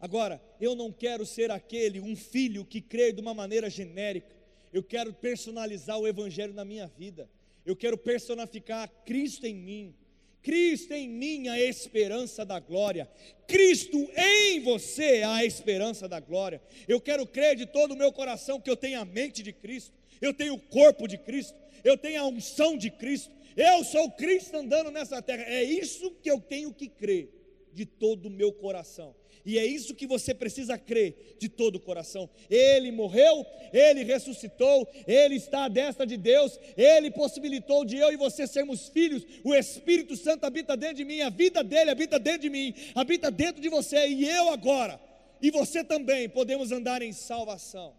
Agora, 0.00 0.42
eu 0.60 0.74
não 0.74 0.90
quero 0.90 1.24
ser 1.24 1.52
aquele, 1.52 2.00
um 2.00 2.16
filho 2.16 2.64
que 2.64 2.80
crê 2.80 3.12
de 3.12 3.20
uma 3.20 3.32
maneira 3.32 3.70
genérica. 3.70 4.34
Eu 4.72 4.82
quero 4.82 5.12
personalizar 5.12 5.96
o 5.96 6.08
Evangelho 6.08 6.52
na 6.52 6.64
minha 6.64 6.88
vida. 6.88 7.30
Eu 7.64 7.76
quero 7.76 7.96
personificar 7.96 8.90
Cristo 9.04 9.46
em 9.46 9.54
mim. 9.54 9.94
Cristo 10.42 10.94
em 10.94 11.08
mim 11.08 11.46
a 11.46 11.60
esperança 11.60 12.44
da 12.44 12.58
glória. 12.58 13.08
Cristo 13.46 13.96
em 14.16 14.60
você 14.64 15.22
a 15.22 15.44
esperança 15.44 16.08
da 16.08 16.18
glória. 16.18 16.60
Eu 16.88 17.00
quero 17.00 17.24
crer 17.24 17.54
de 17.54 17.66
todo 17.66 17.92
o 17.92 17.96
meu 17.96 18.12
coração 18.12 18.60
que 18.60 18.68
eu 18.68 18.76
tenho 18.76 19.00
a 19.00 19.04
mente 19.04 19.40
de 19.40 19.52
Cristo, 19.52 19.92
eu 20.20 20.34
tenho 20.34 20.54
o 20.54 20.60
corpo 20.60 21.06
de 21.06 21.16
Cristo, 21.16 21.56
eu 21.84 21.96
tenho 21.96 22.20
a 22.20 22.26
unção 22.26 22.76
de 22.76 22.90
Cristo, 22.90 23.30
eu 23.56 23.82
sou 23.82 24.10
Cristo 24.12 24.56
andando 24.56 24.90
nessa 24.90 25.20
terra. 25.20 25.42
É 25.42 25.64
isso 25.64 26.12
que 26.22 26.30
eu 26.30 26.40
tenho 26.40 26.72
que 26.72 26.88
crer 26.88 27.28
de 27.72 27.84
todo 27.84 28.26
o 28.26 28.30
meu 28.30 28.52
coração. 28.52 29.14
E 29.44 29.58
é 29.58 29.64
isso 29.64 29.94
que 29.94 30.06
você 30.06 30.34
precisa 30.34 30.76
crer 30.76 31.36
de 31.40 31.48
todo 31.48 31.76
o 31.76 31.80
coração. 31.80 32.28
Ele 32.50 32.92
morreu, 32.92 33.46
ele 33.72 34.04
ressuscitou, 34.04 34.86
ele 35.06 35.36
está 35.36 35.64
à 35.64 35.68
destra 35.68 36.06
de 36.06 36.16
Deus, 36.16 36.58
ele 36.76 37.10
possibilitou 37.10 37.84
de 37.84 37.96
eu 37.96 38.12
e 38.12 38.16
você 38.16 38.46
sermos 38.46 38.88
filhos. 38.88 39.24
O 39.42 39.54
Espírito 39.54 40.16
Santo 40.16 40.44
habita 40.44 40.76
dentro 40.76 40.96
de 40.96 41.04
mim, 41.04 41.22
a 41.22 41.30
vida 41.30 41.64
dele 41.64 41.90
habita 41.90 42.18
dentro 42.18 42.42
de 42.42 42.50
mim, 42.50 42.74
habita 42.94 43.30
dentro 43.30 43.60
de 43.60 43.68
você 43.68 44.06
e 44.06 44.28
eu 44.28 44.50
agora. 44.50 45.00
E 45.40 45.50
você 45.50 45.82
também 45.82 46.28
podemos 46.28 46.70
andar 46.70 47.00
em 47.00 47.12
salvação. 47.12 47.94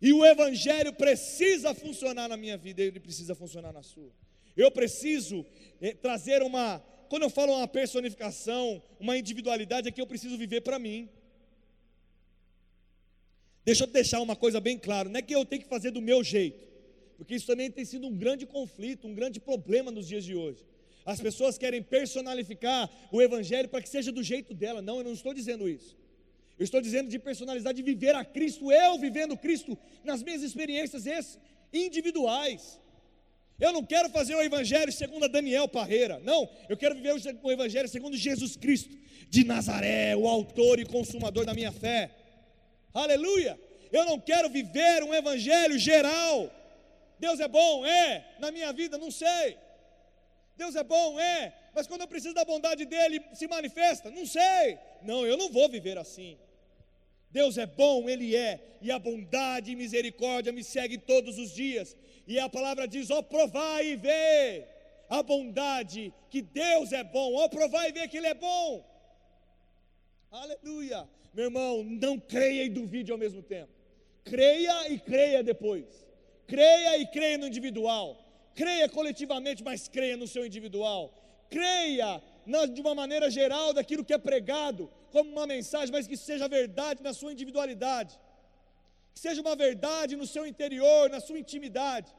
E 0.00 0.12
o 0.12 0.24
Evangelho 0.24 0.92
precisa 0.94 1.74
funcionar 1.74 2.28
na 2.28 2.36
minha 2.36 2.56
vida, 2.56 2.80
ele 2.80 2.98
precisa 2.98 3.34
funcionar 3.34 3.72
na 3.72 3.82
sua. 3.82 4.10
Eu 4.56 4.70
preciso 4.70 5.44
eh, 5.80 5.94
trazer 5.94 6.42
uma, 6.42 6.78
quando 7.08 7.24
eu 7.24 7.30
falo 7.30 7.52
uma 7.54 7.68
personificação, 7.68 8.82
uma 8.98 9.16
individualidade, 9.18 9.88
é 9.88 9.90
que 9.90 10.00
eu 10.00 10.06
preciso 10.06 10.38
viver 10.38 10.62
para 10.62 10.78
mim. 10.78 11.08
Deixa 13.64 13.84
eu 13.84 13.88
deixar 13.88 14.20
uma 14.20 14.34
coisa 14.34 14.58
bem 14.58 14.78
clara: 14.78 15.08
não 15.08 15.18
é 15.18 15.22
que 15.22 15.34
eu 15.34 15.44
tenho 15.44 15.62
que 15.62 15.68
fazer 15.68 15.90
do 15.90 16.00
meu 16.00 16.24
jeito, 16.24 16.66
porque 17.18 17.34
isso 17.34 17.46
também 17.46 17.70
tem 17.70 17.84
sido 17.84 18.06
um 18.06 18.16
grande 18.16 18.46
conflito, 18.46 19.06
um 19.06 19.14
grande 19.14 19.38
problema 19.38 19.90
nos 19.90 20.08
dias 20.08 20.24
de 20.24 20.34
hoje. 20.34 20.64
As 21.04 21.20
pessoas 21.20 21.58
querem 21.58 21.82
personalificar 21.82 22.90
o 23.12 23.20
Evangelho 23.20 23.68
para 23.68 23.82
que 23.82 23.88
seja 23.88 24.10
do 24.12 24.22
jeito 24.22 24.54
dela. 24.54 24.80
Não, 24.80 24.98
eu 24.98 25.04
não 25.04 25.12
estou 25.12 25.34
dizendo 25.34 25.68
isso. 25.68 25.96
Eu 26.60 26.64
estou 26.64 26.82
dizendo 26.82 27.08
de 27.08 27.18
personalidade, 27.18 27.78
de 27.78 27.82
viver 27.82 28.14
a 28.14 28.22
Cristo, 28.22 28.70
eu 28.70 28.98
vivendo 28.98 29.34
Cristo 29.34 29.78
nas 30.04 30.22
minhas 30.22 30.42
experiências 30.42 31.38
individuais. 31.72 32.78
Eu 33.58 33.72
não 33.72 33.82
quero 33.82 34.10
fazer 34.10 34.34
o 34.34 34.42
Evangelho 34.42 34.92
segundo 34.92 35.24
a 35.24 35.28
Daniel 35.28 35.66
Parreira, 35.66 36.20
não, 36.22 36.46
eu 36.68 36.76
quero 36.76 36.94
viver 36.94 37.14
o 37.42 37.50
Evangelho 37.50 37.88
segundo 37.88 38.14
Jesus 38.14 38.56
Cristo 38.56 38.94
de 39.30 39.42
Nazaré, 39.42 40.14
o 40.14 40.28
autor 40.28 40.78
e 40.78 40.84
consumador 40.84 41.46
da 41.46 41.54
minha 41.54 41.72
fé. 41.72 42.10
Aleluia! 42.92 43.58
Eu 43.90 44.04
não 44.04 44.20
quero 44.20 44.50
viver 44.50 45.02
um 45.02 45.14
Evangelho 45.14 45.78
geral. 45.78 46.50
Deus 47.18 47.40
é 47.40 47.48
bom, 47.48 47.86
é, 47.86 48.34
na 48.38 48.50
minha 48.50 48.70
vida, 48.70 48.98
não 48.98 49.10
sei. 49.10 49.56
Deus 50.58 50.76
é 50.76 50.84
bom, 50.84 51.18
é, 51.18 51.54
mas 51.74 51.86
quando 51.86 52.02
eu 52.02 52.08
preciso 52.08 52.34
da 52.34 52.44
bondade 52.44 52.84
dele, 52.84 53.22
se 53.32 53.48
manifesta, 53.48 54.10
não 54.10 54.26
sei. 54.26 54.78
Não, 55.00 55.26
eu 55.26 55.38
não 55.38 55.50
vou 55.50 55.66
viver 55.66 55.96
assim. 55.96 56.36
Deus 57.30 57.56
é 57.56 57.66
bom, 57.66 58.08
Ele 58.08 58.34
é, 58.34 58.78
e 58.80 58.90
a 58.90 58.98
bondade 58.98 59.70
e 59.70 59.76
misericórdia 59.76 60.52
me 60.52 60.64
seguem 60.64 60.98
todos 60.98 61.38
os 61.38 61.54
dias. 61.54 61.96
E 62.26 62.38
a 62.38 62.48
palavra 62.48 62.88
diz: 62.88 63.10
ó, 63.10 63.22
oh, 63.22 63.80
e 63.82 63.96
vê 63.96 64.66
a 65.08 65.22
bondade, 65.22 66.12
que 66.28 66.42
Deus 66.42 66.92
é 66.92 67.04
bom, 67.04 67.34
ó, 67.34 67.48
oh, 67.48 67.86
e 67.88 67.92
vê 67.92 68.08
que 68.08 68.16
Ele 68.16 68.26
é 68.26 68.34
bom. 68.34 68.84
Aleluia, 70.30 71.08
meu 71.32 71.46
irmão, 71.46 71.84
não 71.84 72.18
creia 72.18 72.64
e 72.64 72.68
duvide 72.68 73.10
ao 73.10 73.18
mesmo 73.18 73.42
tempo, 73.42 73.72
creia 74.24 74.88
e 74.92 74.98
creia 74.98 75.42
depois, 75.42 75.86
creia 76.46 76.98
e 76.98 77.06
creia 77.06 77.38
no 77.38 77.46
individual, 77.46 78.16
creia 78.54 78.88
coletivamente, 78.88 79.62
mas 79.62 79.88
creia 79.88 80.16
no 80.16 80.26
seu 80.26 80.46
individual, 80.46 81.12
creia 81.48 82.22
de 82.72 82.80
uma 82.80 82.94
maneira 82.94 83.30
geral 83.30 83.72
daquilo 83.72 84.04
que 84.04 84.12
é 84.12 84.18
pregado, 84.18 84.90
como 85.14 85.30
uma 85.30 85.46
mensagem, 85.46 85.92
mas 85.96 86.06
que 86.06 86.16
seja 86.16 86.48
verdade 86.48 87.02
na 87.02 87.12
sua 87.12 87.32
individualidade, 87.32 88.18
que 89.14 89.20
seja 89.20 89.40
uma 89.40 89.56
verdade 89.56 90.16
no 90.16 90.26
seu 90.26 90.46
interior, 90.46 91.10
na 91.10 91.20
sua 91.20 91.38
intimidade. 91.38 92.10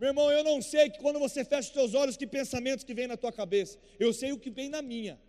Meu 0.00 0.08
irmão, 0.10 0.30
eu 0.32 0.42
não 0.42 0.60
sei 0.60 0.90
que 0.90 0.98
quando 0.98 1.18
você 1.18 1.44
fecha 1.44 1.68
os 1.68 1.74
seus 1.74 1.94
olhos, 1.94 2.16
que 2.16 2.26
pensamentos 2.26 2.84
que 2.84 2.94
vem 2.94 3.06
na 3.06 3.16
tua 3.16 3.32
cabeça, 3.40 3.78
eu 4.00 4.12
sei 4.12 4.32
o 4.32 4.38
que 4.38 4.50
vem 4.50 4.68
na 4.68 4.82
minha. 4.82 5.20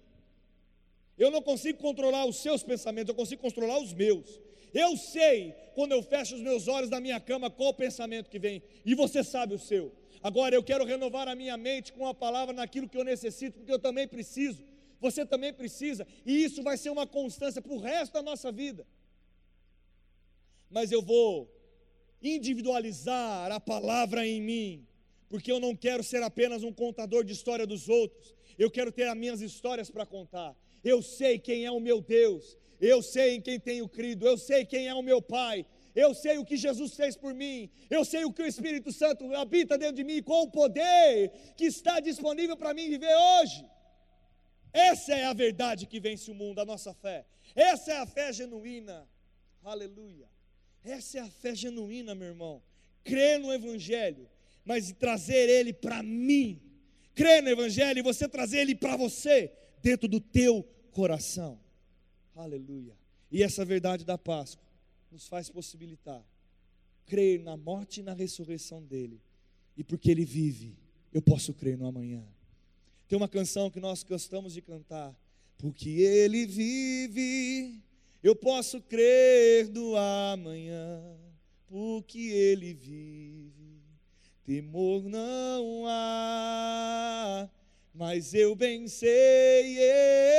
Eu 1.17 1.29
não 1.29 1.41
consigo 1.41 1.77
controlar 1.77 2.25
os 2.25 2.37
seus 2.37 2.63
pensamentos, 2.63 3.09
eu 3.09 3.15
consigo 3.15 3.41
controlar 3.41 3.77
os 3.79 3.93
meus. 3.93 4.41
Eu 4.73 4.97
sei, 4.97 5.53
quando 5.75 5.91
eu 5.91 6.01
fecho 6.01 6.33
os 6.35 6.41
meus 6.41 6.67
olhos 6.67 6.89
na 6.89 6.99
minha 6.99 7.19
cama, 7.19 7.51
qual 7.51 7.69
o 7.69 7.73
pensamento 7.75 8.29
que 8.29 8.39
vem, 8.39 8.63
e 8.83 8.95
você 8.95 9.23
sabe 9.23 9.53
o 9.53 9.59
seu. 9.59 9.91
Agora 10.23 10.55
eu 10.55 10.63
quero 10.63 10.83
renovar 10.85 11.27
a 11.27 11.35
minha 11.35 11.55
mente 11.55 11.93
com 11.93 12.07
a 12.07 12.13
palavra 12.13 12.53
naquilo 12.53 12.89
que 12.89 12.97
eu 12.97 13.03
necessito, 13.03 13.59
porque 13.59 13.71
eu 13.71 13.77
também 13.77 14.07
preciso 14.07 14.63
você 15.03 15.25
também 15.25 15.53
precisa, 15.53 16.07
e 16.25 16.43
isso 16.45 16.63
vai 16.63 16.77
ser 16.77 16.89
uma 16.89 17.05
constância 17.05 17.61
para 17.61 17.73
o 17.73 17.77
resto 17.77 18.13
da 18.13 18.21
nossa 18.21 18.53
vida. 18.53 18.87
Mas 20.69 20.93
eu 20.93 21.01
vou 21.01 21.51
individualizar 22.21 23.51
a 23.51 23.59
palavra 23.59 24.25
em 24.25 24.41
mim, 24.41 24.87
porque 25.27 25.51
eu 25.51 25.59
não 25.59 25.75
quero 25.75 26.03
ser 26.03 26.23
apenas 26.23 26.63
um 26.63 26.71
contador 26.71 27.25
de 27.25 27.33
história 27.33 27.67
dos 27.67 27.89
outros, 27.89 28.33
eu 28.57 28.71
quero 28.71 28.93
ter 28.93 29.07
as 29.09 29.17
minhas 29.17 29.41
histórias 29.41 29.89
para 29.89 30.05
contar. 30.05 30.55
Eu 30.81 31.01
sei 31.01 31.37
quem 31.37 31.65
é 31.65 31.71
o 31.71 31.81
meu 31.81 31.99
Deus, 31.99 32.57
eu 32.79 33.01
sei 33.01 33.35
em 33.35 33.41
quem 33.41 33.59
tenho 33.59 33.89
crido, 33.89 34.25
eu 34.25 34.37
sei 34.37 34.63
quem 34.63 34.87
é 34.87 34.93
o 34.93 35.01
meu 35.01 35.21
Pai, 35.21 35.65
eu 35.93 36.13
sei 36.13 36.37
o 36.37 36.45
que 36.45 36.55
Jesus 36.55 36.95
fez 36.95 37.17
por 37.17 37.33
mim, 37.33 37.69
eu 37.89 38.05
sei 38.05 38.23
o 38.23 38.31
que 38.31 38.41
o 38.41 38.47
Espírito 38.47 38.91
Santo 38.93 39.35
habita 39.35 39.77
dentro 39.77 39.97
de 39.97 40.05
mim, 40.05 40.23
qual 40.23 40.43
o 40.43 40.51
poder 40.51 41.29
que 41.57 41.65
está 41.65 41.99
disponível 41.99 42.55
para 42.55 42.73
mim 42.73 42.89
viver 42.89 43.13
hoje. 43.13 43.65
Essa 44.73 45.13
é 45.13 45.25
a 45.25 45.33
verdade 45.33 45.85
que 45.85 45.99
vence 45.99 46.29
o 46.31 46.33
mundo, 46.33 46.59
a 46.59 46.65
nossa 46.65 46.93
fé. 46.93 47.25
Essa 47.55 47.93
é 47.93 47.97
a 47.97 48.05
fé 48.05 48.33
genuína. 48.33 49.07
Aleluia. 49.63 50.27
Essa 50.83 51.19
é 51.19 51.21
a 51.21 51.29
fé 51.29 51.55
genuína, 51.55 52.15
meu 52.15 52.27
irmão. 52.27 52.61
Crer 53.03 53.39
no 53.39 53.53
Evangelho, 53.53 54.27
mas 54.65 54.91
trazer 54.91 55.49
ele 55.49 55.71
para 55.71 56.01
mim. 56.01 56.59
Crer 57.13 57.43
no 57.43 57.49
Evangelho 57.49 57.99
e 57.99 58.01
você 58.01 58.27
trazer 58.27 58.59
ele 58.59 58.75
para 58.75 58.97
você, 58.97 59.51
dentro 59.81 60.07
do 60.07 60.19
teu 60.19 60.63
coração. 60.91 61.59
Aleluia. 62.35 62.97
E 63.31 63.43
essa 63.43 63.63
verdade 63.63 64.03
da 64.03 64.17
Páscoa 64.17 64.65
nos 65.11 65.27
faz 65.27 65.49
possibilitar 65.49 66.25
crer 67.05 67.39
na 67.39 67.55
morte 67.55 67.99
e 67.99 68.03
na 68.03 68.13
ressurreição 68.13 68.81
dele. 68.81 69.21
E 69.77 69.83
porque 69.83 70.11
ele 70.11 70.25
vive, 70.25 70.75
eu 71.13 71.21
posso 71.21 71.53
crer 71.53 71.77
no 71.77 71.85
amanhã. 71.85 72.23
Tem 73.13 73.17
uma 73.17 73.29
canção 73.29 73.69
que 73.69 73.79
nós 73.79 74.01
gostamos 74.01 74.55
de 74.55 74.61
cantar. 74.63 75.15
Porque 75.59 75.87
Ele 75.87 76.47
vive, 76.47 77.79
eu 78.23 78.35
posso 78.35 78.81
crer 78.81 79.69
no 79.69 79.95
amanhã. 79.95 80.99
Porque 81.67 82.17
Ele 82.17 82.73
vive, 82.73 83.83
temor 84.43 85.03
não 85.07 85.83
há. 85.85 87.47
Mas 87.93 88.33
eu 88.33 88.55
bem 88.55 88.87
sei, 88.87 89.77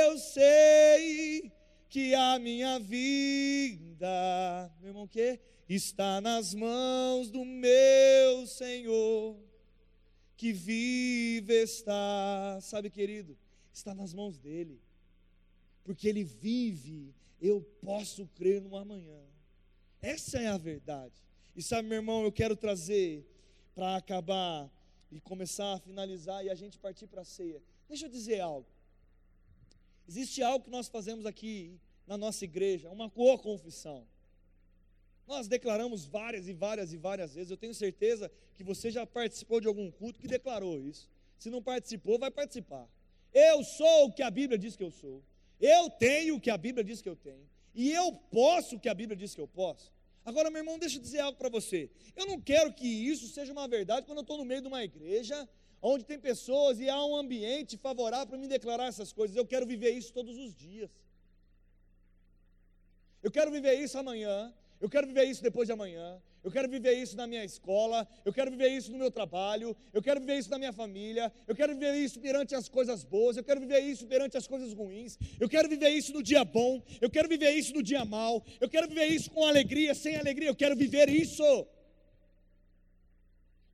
eu 0.09 0.17
sei 0.17 1.49
que 1.87 2.13
a 2.13 2.37
minha 2.37 2.77
vida, 2.77 4.69
meu 4.81 4.89
irmão, 4.89 5.07
que 5.07 5.39
está 5.69 6.19
nas 6.19 6.53
mãos 6.53 7.31
do 7.31 7.45
meu 7.45 8.45
Senhor 8.45 9.37
que 10.37 10.51
vive 10.51 11.53
está, 11.53 12.59
sabe, 12.61 12.89
querido, 12.89 13.37
está 13.73 13.93
nas 13.93 14.13
mãos 14.13 14.37
dele, 14.37 14.79
porque 15.83 16.07
ele 16.07 16.23
vive, 16.23 17.13
eu 17.41 17.61
posso 17.81 18.27
crer 18.35 18.61
no 18.61 18.75
amanhã. 18.75 19.21
Essa 20.01 20.39
é 20.39 20.47
a 20.47 20.57
verdade. 20.57 21.13
E 21.55 21.61
sabe, 21.61 21.87
meu 21.87 21.97
irmão, 21.97 22.23
eu 22.23 22.31
quero 22.31 22.55
trazer 22.55 23.25
para 23.73 23.95
acabar 23.95 24.69
e 25.11 25.19
começar 25.19 25.73
a 25.73 25.79
finalizar 25.79 26.43
e 26.43 26.49
a 26.49 26.55
gente 26.55 26.77
partir 26.77 27.07
para 27.07 27.21
a 27.21 27.25
ceia. 27.25 27.61
Deixa 27.87 28.05
eu 28.05 28.09
dizer 28.09 28.39
algo. 28.39 28.67
Existe 30.07 30.41
algo 30.43 30.65
que 30.65 30.71
nós 30.71 30.87
fazemos 30.87 31.25
aqui 31.25 31.79
na 32.05 32.17
nossa 32.17 32.43
igreja, 32.43 32.89
uma 32.89 33.09
co-confissão. 33.09 34.05
Nós 35.27 35.47
declaramos 35.47 36.05
várias 36.05 36.47
e 36.47 36.53
várias 36.53 36.93
e 36.93 36.97
várias 36.97 37.33
vezes. 37.33 37.51
Eu 37.51 37.57
tenho 37.57 37.73
certeza 37.73 38.31
que 38.55 38.63
você 38.63 38.91
já 38.91 39.05
participou 39.05 39.59
de 39.59 39.67
algum 39.67 39.89
culto 39.91 40.19
que 40.19 40.27
declarou 40.27 40.79
isso. 40.79 41.09
Se 41.37 41.49
não 41.49 41.61
participou, 41.61 42.19
vai 42.19 42.31
participar. 42.31 42.87
Eu 43.33 43.63
sou 43.63 44.05
o 44.05 44.11
que 44.11 44.23
a 44.23 44.29
Bíblia 44.29 44.57
diz 44.57 44.75
que 44.75 44.83
eu 44.83 44.91
sou. 44.91 45.21
Eu 45.59 45.89
tenho 45.89 46.35
o 46.35 46.39
que 46.39 46.49
a 46.49 46.57
Bíblia 46.57 46.83
diz 46.83 47.01
que 47.01 47.09
eu 47.09 47.15
tenho. 47.15 47.49
E 47.73 47.91
eu 47.91 48.13
posso 48.31 48.75
o 48.75 48.79
que 48.79 48.87
a 48.87 48.93
Bíblia 48.93 49.17
diz 49.17 49.35
que 49.35 49.41
eu 49.41 49.47
posso. 49.47 49.91
Agora, 50.23 50.49
meu 50.49 50.61
irmão, 50.61 50.79
deixa 50.79 50.97
eu 50.97 51.01
dizer 51.01 51.19
algo 51.19 51.37
para 51.37 51.49
você. 51.49 51.89
Eu 52.15 52.25
não 52.25 52.39
quero 52.39 52.73
que 52.73 52.87
isso 52.87 53.27
seja 53.27 53.51
uma 53.51 53.67
verdade 53.67 54.05
quando 54.05 54.19
eu 54.19 54.21
estou 54.23 54.37
no 54.37 54.45
meio 54.45 54.61
de 54.61 54.67
uma 54.67 54.83
igreja 54.83 55.47
onde 55.81 56.03
tem 56.03 56.19
pessoas 56.19 56.79
e 56.79 56.89
há 56.89 57.05
um 57.05 57.15
ambiente 57.15 57.77
favorável 57.77 58.25
para 58.27 58.37
me 58.37 58.47
declarar 58.47 58.87
essas 58.87 59.13
coisas. 59.13 59.35
Eu 59.35 59.45
quero 59.45 59.65
viver 59.65 59.91
isso 59.91 60.11
todos 60.11 60.37
os 60.37 60.55
dias. 60.55 60.89
Eu 63.21 63.29
quero 63.29 63.51
viver 63.51 63.75
isso 63.75 63.97
amanhã. 63.97 64.53
Eu 64.79 64.89
quero 64.89 65.07
viver 65.07 65.23
isso 65.25 65.41
depois 65.41 65.67
de 65.67 65.73
amanhã. 65.73 66.21
Eu 66.43 66.51
quero 66.51 66.69
viver 66.69 66.93
isso 66.93 67.17
na 67.17 67.25
minha 67.25 67.43
escola. 67.43 68.07
Eu 68.23 68.31
quero 68.31 68.51
viver 68.51 68.69
isso 68.69 68.91
no 68.91 68.97
meu 68.97 69.09
trabalho. 69.09 69.75
Eu 69.91 70.01
quero 70.01 70.19
viver 70.19 70.37
isso 70.37 70.49
na 70.49 70.59
minha 70.59 70.71
família. 70.71 71.31
Eu 71.47 71.55
quero 71.55 71.73
viver 71.73 71.95
isso 71.95 72.19
perante 72.19 72.53
as 72.53 72.69
coisas 72.69 73.03
boas. 73.03 73.35
Eu 73.35 73.43
quero 73.43 73.59
viver 73.59 73.79
isso 73.79 74.05
perante 74.05 74.37
as 74.37 74.45
coisas 74.45 74.71
ruins. 74.73 75.17
Eu 75.39 75.49
quero 75.49 75.67
viver 75.67 75.89
isso 75.89 76.13
no 76.13 76.21
dia 76.21 76.43
bom. 76.43 76.83
Eu 77.01 77.09
quero 77.09 77.27
viver 77.27 77.51
isso 77.51 77.73
no 77.73 77.81
dia 77.81 78.05
mal. 78.05 78.45
Eu 78.59 78.69
quero 78.69 78.87
viver 78.87 79.07
isso 79.07 79.31
com 79.31 79.43
alegria, 79.43 79.95
sem 79.95 80.17
alegria. 80.17 80.49
Eu 80.49 80.55
quero 80.55 80.75
viver 80.75 81.09
isso. 81.09 81.67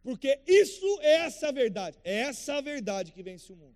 Porque 0.04 0.40
isso 0.48 1.00
é 1.02 1.26
essa 1.26 1.52
verdade. 1.52 1.98
É 2.04 2.22
essa 2.22 2.62
verdade 2.62 3.12
que 3.12 3.22
vence 3.22 3.52
o 3.52 3.56
mundo. 3.56 3.76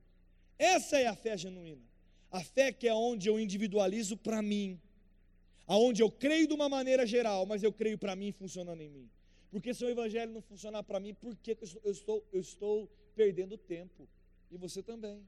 Essa 0.58 1.00
é 1.00 1.08
a 1.08 1.16
fé 1.16 1.38
genuína. 1.38 1.84
A 2.32 2.42
fé 2.42 2.72
que 2.72 2.88
é 2.88 2.94
onde 2.94 3.28
eu 3.28 3.40
individualizo 3.40 4.16
para 4.16 4.42
mim 4.42 4.80
aonde 5.68 6.02
eu 6.02 6.12
creio 6.12 6.48
de 6.48 6.54
uma 6.54 6.70
maneira 6.70 7.06
geral, 7.06 7.46
mas 7.46 7.64
eu 7.64 7.72
creio 7.72 7.98
para 7.98 8.16
mim 8.16 8.32
funcionando 8.32 8.82
em 8.82 8.90
mim. 8.90 9.10
Porque 9.52 9.74
se 9.74 9.86
o 9.86 9.90
evangelho 9.90 10.32
não 10.32 10.42
funcionar 10.42 10.84
para 10.84 11.00
mim, 11.00 11.14
por 11.14 11.36
que 11.38 11.58
eu 11.84 11.92
estou, 11.92 12.24
eu 12.32 12.40
estou 12.40 12.90
perdendo 13.16 13.58
tempo? 13.58 14.08
E 14.52 14.58
você 14.58 14.84
também. 14.84 15.26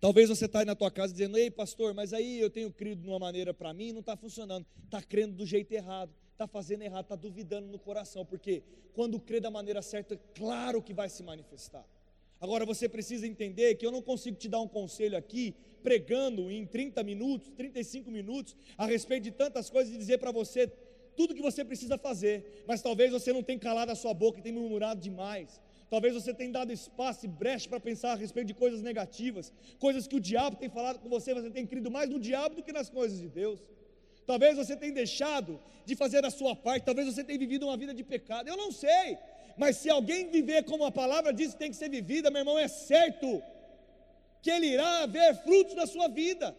Talvez 0.00 0.28
você 0.28 0.44
está 0.44 0.60
aí 0.60 0.64
na 0.64 0.76
tua 0.76 0.90
casa 0.90 1.12
dizendo, 1.12 1.36
ei 1.36 1.50
pastor, 1.50 1.92
mas 1.92 2.12
aí 2.12 2.38
eu 2.38 2.48
tenho 2.48 2.72
crido 2.72 3.02
de 3.02 3.08
uma 3.08 3.18
maneira 3.18 3.52
para 3.52 3.72
mim, 3.72 3.92
não 3.92 4.00
está 4.00 4.16
funcionando, 4.16 4.64
está 4.84 5.02
crendo 5.02 5.34
do 5.34 5.44
jeito 5.44 5.72
errado, 5.72 6.14
está 6.32 6.46
fazendo 6.46 6.82
errado, 6.82 7.04
está 7.04 7.16
duvidando 7.16 7.66
no 7.66 7.78
coração, 7.78 8.24
porque 8.24 8.62
quando 8.94 9.18
crê 9.18 9.40
da 9.40 9.50
maneira 9.50 9.82
certa, 9.82 10.16
claro 10.34 10.80
que 10.80 10.94
vai 10.94 11.08
se 11.08 11.22
manifestar. 11.22 11.84
Agora 12.40 12.64
você 12.64 12.88
precisa 12.88 13.26
entender 13.26 13.74
que 13.74 13.84
eu 13.84 13.90
não 13.90 14.00
consigo 14.00 14.36
te 14.36 14.48
dar 14.48 14.60
um 14.60 14.68
conselho 14.68 15.16
aqui, 15.16 15.54
pregando 15.82 16.50
em 16.50 16.64
30 16.66 17.02
minutos, 17.02 17.50
35 17.56 18.10
minutos, 18.10 18.56
a 18.76 18.86
respeito 18.86 19.24
de 19.24 19.32
tantas 19.32 19.68
coisas 19.68 19.92
e 19.92 19.98
dizer 19.98 20.18
para 20.18 20.30
você 20.30 20.70
tudo 21.16 21.34
que 21.34 21.42
você 21.42 21.64
precisa 21.64 21.98
fazer, 21.98 22.62
mas 22.66 22.80
talvez 22.80 23.10
você 23.10 23.32
não 23.32 23.42
tenha 23.42 23.58
calado 23.58 23.90
a 23.90 23.96
sua 23.96 24.14
boca 24.14 24.38
e 24.38 24.42
tenha 24.42 24.54
murmurado 24.54 25.00
demais. 25.00 25.60
Talvez 25.90 26.14
você 26.14 26.32
tenha 26.32 26.52
dado 26.52 26.72
espaço 26.72 27.24
e 27.24 27.28
brecha 27.28 27.68
para 27.68 27.80
pensar 27.80 28.12
a 28.12 28.14
respeito 28.14 28.46
de 28.46 28.54
coisas 28.54 28.82
negativas, 28.82 29.52
coisas 29.80 30.06
que 30.06 30.14
o 30.14 30.20
diabo 30.20 30.56
tem 30.56 30.68
falado 30.68 31.00
com 31.00 31.08
você, 31.08 31.34
você 31.34 31.50
tem 31.50 31.66
crido 31.66 31.90
mais 31.90 32.08
no 32.08 32.20
diabo 32.20 32.54
do 32.56 32.62
que 32.62 32.72
nas 32.72 32.88
coisas 32.88 33.18
de 33.18 33.28
Deus. 33.28 33.60
Talvez 34.26 34.56
você 34.56 34.76
tenha 34.76 34.92
deixado 34.92 35.58
de 35.86 35.96
fazer 35.96 36.24
a 36.24 36.30
sua 36.30 36.54
parte, 36.54 36.84
talvez 36.84 37.12
você 37.12 37.24
tenha 37.24 37.38
vivido 37.38 37.64
uma 37.66 37.76
vida 37.76 37.94
de 37.94 38.04
pecado. 38.04 38.46
Eu 38.46 38.58
não 38.58 38.70
sei, 38.70 39.18
mas 39.58 39.76
se 39.76 39.90
alguém 39.90 40.30
viver 40.30 40.62
como 40.64 40.84
a 40.84 40.92
palavra 40.92 41.32
diz 41.32 41.52
que 41.52 41.58
tem 41.58 41.70
que 41.70 41.76
ser 41.76 41.90
vivida, 41.90 42.30
meu 42.30 42.40
irmão, 42.40 42.58
é 42.58 42.68
certo 42.68 43.42
que 44.40 44.50
ele 44.50 44.68
irá 44.68 45.04
ver 45.06 45.34
frutos 45.42 45.74
na 45.74 45.86
sua 45.86 46.08
vida. 46.08 46.56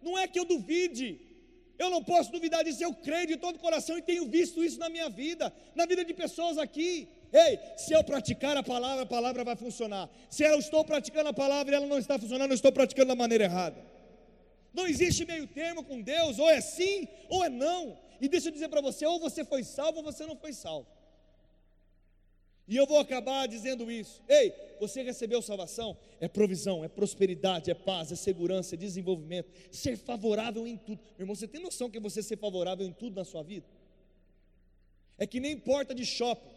Não 0.00 0.18
é 0.18 0.26
que 0.26 0.38
eu 0.38 0.46
duvide, 0.46 1.20
eu 1.78 1.90
não 1.90 2.02
posso 2.02 2.32
duvidar 2.32 2.64
disso, 2.64 2.82
eu 2.82 2.94
creio 2.94 3.26
de 3.26 3.36
todo 3.36 3.56
o 3.56 3.58
coração 3.58 3.98
e 3.98 4.02
tenho 4.02 4.26
visto 4.26 4.64
isso 4.64 4.78
na 4.78 4.88
minha 4.88 5.10
vida, 5.10 5.52
na 5.74 5.84
vida 5.84 6.02
de 6.02 6.14
pessoas 6.14 6.56
aqui. 6.56 7.08
Ei, 7.32 7.58
se 7.76 7.92
eu 7.92 8.02
praticar 8.02 8.56
a 8.56 8.62
palavra, 8.62 9.02
a 9.02 9.06
palavra 9.06 9.44
vai 9.44 9.54
funcionar. 9.54 10.08
Se 10.30 10.42
eu 10.42 10.58
estou 10.58 10.82
praticando 10.82 11.28
a 11.28 11.32
palavra 11.34 11.74
e 11.74 11.76
ela 11.76 11.86
não 11.86 11.98
está 11.98 12.18
funcionando, 12.18 12.50
eu 12.52 12.54
estou 12.54 12.72
praticando 12.72 13.08
da 13.08 13.14
maneira 13.14 13.44
errada. 13.44 13.84
Não 14.72 14.86
existe 14.86 15.26
meio 15.26 15.46
termo 15.46 15.84
com 15.84 16.00
Deus, 16.00 16.38
ou 16.38 16.48
é 16.48 16.60
sim 16.60 17.06
ou 17.28 17.44
é 17.44 17.48
não. 17.48 17.98
E 18.20 18.28
deixa 18.28 18.48
eu 18.48 18.52
dizer 18.52 18.68
para 18.68 18.80
você: 18.80 19.04
ou 19.04 19.20
você 19.20 19.44
foi 19.44 19.62
salvo 19.62 19.98
ou 19.98 20.04
você 20.04 20.24
não 20.24 20.36
foi 20.36 20.52
salvo. 20.52 20.86
E 22.70 22.76
eu 22.76 22.86
vou 22.86 23.00
acabar 23.00 23.48
dizendo 23.48 23.90
isso. 23.90 24.22
Ei, 24.28 24.54
você 24.78 25.02
recebeu 25.02 25.42
salvação? 25.42 25.96
É 26.20 26.28
provisão, 26.28 26.84
é 26.84 26.88
prosperidade, 26.88 27.68
é 27.68 27.74
paz, 27.74 28.12
é 28.12 28.14
segurança, 28.14 28.76
é 28.76 28.78
desenvolvimento, 28.78 29.50
ser 29.72 29.96
favorável 29.96 30.64
em 30.68 30.76
tudo. 30.76 31.00
Meu 31.18 31.24
irmão, 31.24 31.34
você 31.34 31.48
tem 31.48 31.60
noção 31.60 31.90
que 31.90 31.98
você 31.98 32.22
ser 32.22 32.36
favorável 32.36 32.86
em 32.86 32.92
tudo 32.92 33.16
na 33.16 33.24
sua 33.24 33.42
vida? 33.42 33.66
É 35.18 35.26
que 35.26 35.40
nem 35.40 35.58
porta 35.58 35.92
de 35.92 36.06
shopping. 36.06 36.48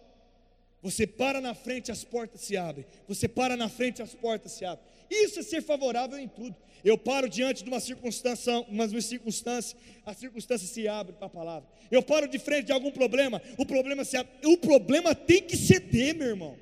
Você 0.84 1.08
para 1.08 1.42
na 1.42 1.56
frente, 1.56 1.92
as 1.92 2.04
portas 2.04 2.42
se 2.42 2.56
abrem. 2.56 2.86
Você 3.08 3.28
para 3.28 3.58
na 3.58 3.68
frente, 3.68 4.00
as 4.00 4.14
portas 4.14 4.52
se 4.52 4.66
abrem. 4.66 4.86
Isso 5.10 5.40
é 5.40 5.44
ser 5.44 5.62
favorável 5.62 6.18
em 6.18 6.28
tudo. 6.28 6.56
Eu 6.84 6.98
paro 6.98 7.30
diante 7.30 7.64
de 7.64 7.70
uma 7.70 7.80
circunstância, 7.80 8.60
uma 8.62 8.88
circunstância, 9.02 9.78
a 10.06 10.14
circunstância 10.14 10.68
se 10.68 10.88
abre 10.88 11.14
para 11.14 11.28
a 11.28 11.30
palavra. 11.30 11.70
Eu 11.90 12.04
paro 12.04 12.28
de 12.28 12.38
frente 12.38 12.66
de 12.66 12.72
algum 12.74 12.92
problema, 12.92 13.42
o 13.58 13.66
problema 13.66 14.04
se 14.04 14.18
abre. 14.18 14.32
O 14.46 14.58
problema 14.58 15.16
tem 15.16 15.42
que 15.42 15.56
ceder, 15.56 16.14
meu 16.14 16.28
irmão. 16.28 16.58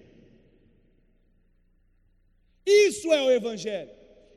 Isso 2.66 3.12
é 3.12 3.22
o 3.22 3.32
Evangelho. 3.32 3.90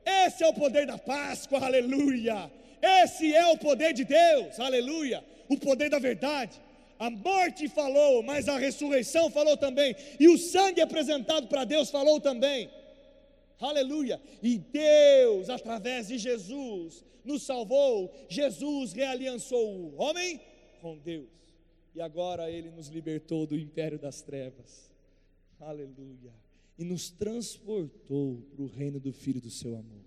Esse 0.04 0.42
é 0.42 0.48
o 0.48 0.54
poder 0.54 0.86
da 0.86 0.96
Páscoa, 0.96 1.64
aleluia. 1.64 2.50
Esse 2.80 3.34
é 3.34 3.46
o 3.46 3.58
poder 3.58 3.92
de 3.92 4.04
Deus, 4.04 4.58
aleluia. 4.58 5.22
O 5.48 5.56
poder 5.58 5.90
da 5.90 5.98
verdade. 5.98 6.60
A 6.98 7.10
morte 7.10 7.68
falou, 7.68 8.22
mas 8.22 8.48
a 8.48 8.56
ressurreição 8.56 9.30
falou 9.30 9.56
também. 9.56 9.94
E 10.18 10.28
o 10.28 10.38
sangue 10.38 10.80
apresentado 10.80 11.46
para 11.48 11.64
Deus 11.64 11.90
falou 11.90 12.20
também. 12.20 12.70
Aleluia! 13.58 14.20
E 14.42 14.58
Deus, 14.58 15.48
através 15.48 16.08
de 16.08 16.18
Jesus, 16.18 17.04
nos 17.24 17.42
salvou. 17.42 18.12
Jesus 18.28 18.92
realiançou 18.92 19.76
o 19.76 19.96
homem 19.96 20.40
com 20.80 20.98
Deus. 20.98 21.28
E 21.94 22.00
agora 22.00 22.50
ele 22.50 22.70
nos 22.70 22.88
libertou 22.88 23.46
do 23.46 23.56
império 23.56 23.98
das 23.98 24.20
trevas. 24.20 24.90
Aleluia! 25.60 26.32
E 26.76 26.84
nos 26.84 27.10
transportou 27.10 28.42
para 28.52 28.62
o 28.62 28.66
reino 28.66 28.98
do 28.98 29.12
Filho 29.12 29.40
do 29.40 29.50
seu 29.50 29.76
amor. 29.76 30.04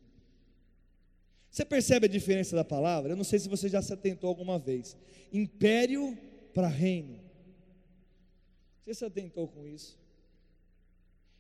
Você 1.50 1.66
percebe 1.66 2.06
a 2.06 2.10
diferença 2.10 2.56
da 2.56 2.64
palavra? 2.64 3.14
Eu 3.14 3.16
não 3.16 3.24
sei 3.24 3.40
se 3.40 3.50
você 3.50 3.68
já 3.70 3.82
se 3.82 3.92
atentou 3.92 4.28
alguma 4.28 4.60
vez. 4.60 4.96
Império 5.34 6.18
para 6.54 6.68
reino. 6.68 7.20
Você 8.82 8.94
se 8.94 9.06
atentou 9.06 9.48
com 9.48 9.66
isso? 9.66 9.98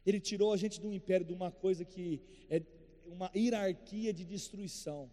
Ele 0.07 0.21
tirou 0.21 0.53
a 0.53 0.57
gente 0.57 0.79
um 0.85 0.93
império, 0.93 1.25
de 1.25 1.33
uma 1.33 1.51
coisa 1.51 1.83
que 1.83 2.21
é 2.49 2.61
uma 3.05 3.29
hierarquia 3.35 4.13
de 4.13 4.23
destruição, 4.23 5.11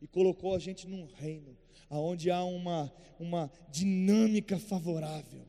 e 0.00 0.06
colocou 0.06 0.54
a 0.54 0.58
gente 0.60 0.86
num 0.86 1.04
reino, 1.04 1.56
aonde 1.90 2.30
há 2.30 2.44
uma, 2.44 2.92
uma 3.18 3.50
dinâmica 3.68 4.56
favorável, 4.56 5.42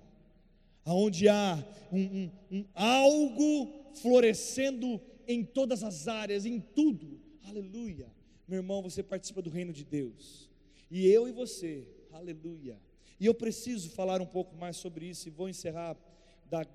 aonde 0.84 1.30
há 1.30 1.64
um, 1.92 2.02
um, 2.02 2.32
um 2.52 2.66
algo 2.74 3.72
florescendo 4.02 5.00
em 5.28 5.44
todas 5.44 5.84
as 5.84 6.08
áreas, 6.08 6.44
em 6.44 6.60
tudo. 6.60 7.20
Aleluia. 7.48 8.08
Meu 8.48 8.58
irmão, 8.58 8.82
você 8.82 9.04
participa 9.04 9.44
do 9.44 9.52
reino 9.52 9.72
de 9.72 9.84
Deus. 9.84 10.50
E 10.90 11.06
eu 11.06 11.28
e 11.28 11.32
você, 11.32 11.88
aleluia. 12.12 12.80
E 13.20 13.28
eu 13.28 13.34
preciso 13.36 13.92
falar 13.92 14.22
um 14.22 14.26
pouco 14.26 14.56
mais 14.56 14.76
sobre 14.78 15.06
isso 15.06 15.28
e 15.28 15.32
vou 15.32 15.48
encerrar 15.48 15.96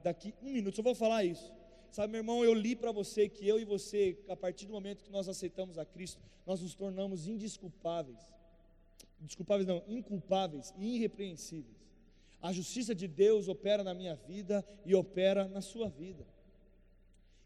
daqui 0.04 0.35
um 0.40 0.52
minuto. 0.52 0.76
Só 0.76 0.82
vou 0.82 0.94
falar 0.94 1.24
isso. 1.24 1.62
Sabe, 1.92 2.11
meu 2.11 2.20
irmão, 2.20 2.42
eu 2.42 2.55
li 2.55 2.74
para 2.74 2.90
você 2.90 3.28
que 3.28 3.46
eu 3.46 3.61
e 3.61 3.66
você, 3.66 4.18
a 4.26 4.35
partir 4.35 4.64
do 4.64 4.72
momento 4.72 5.05
que 5.05 5.11
nós 5.12 5.28
aceitamos 5.28 5.76
a 5.76 5.85
Cristo, 5.85 6.18
nós 6.46 6.62
nos 6.62 6.74
tornamos 6.74 7.26
indisculpáveis. 7.28 8.18
Desculpáveis 9.20 9.68
não, 9.68 9.85
inculpáveis 9.87 10.72
e 10.78 10.96
irrepreensíveis. 10.96 11.76
A 12.40 12.50
justiça 12.50 12.94
de 12.94 13.07
Deus 13.07 13.46
opera 13.46 13.85
na 13.85 13.92
minha 13.92 14.14
vida 14.14 14.66
e 14.87 14.94
opera 14.94 15.46
na 15.46 15.61
sua 15.61 15.90
vida. 15.90 16.26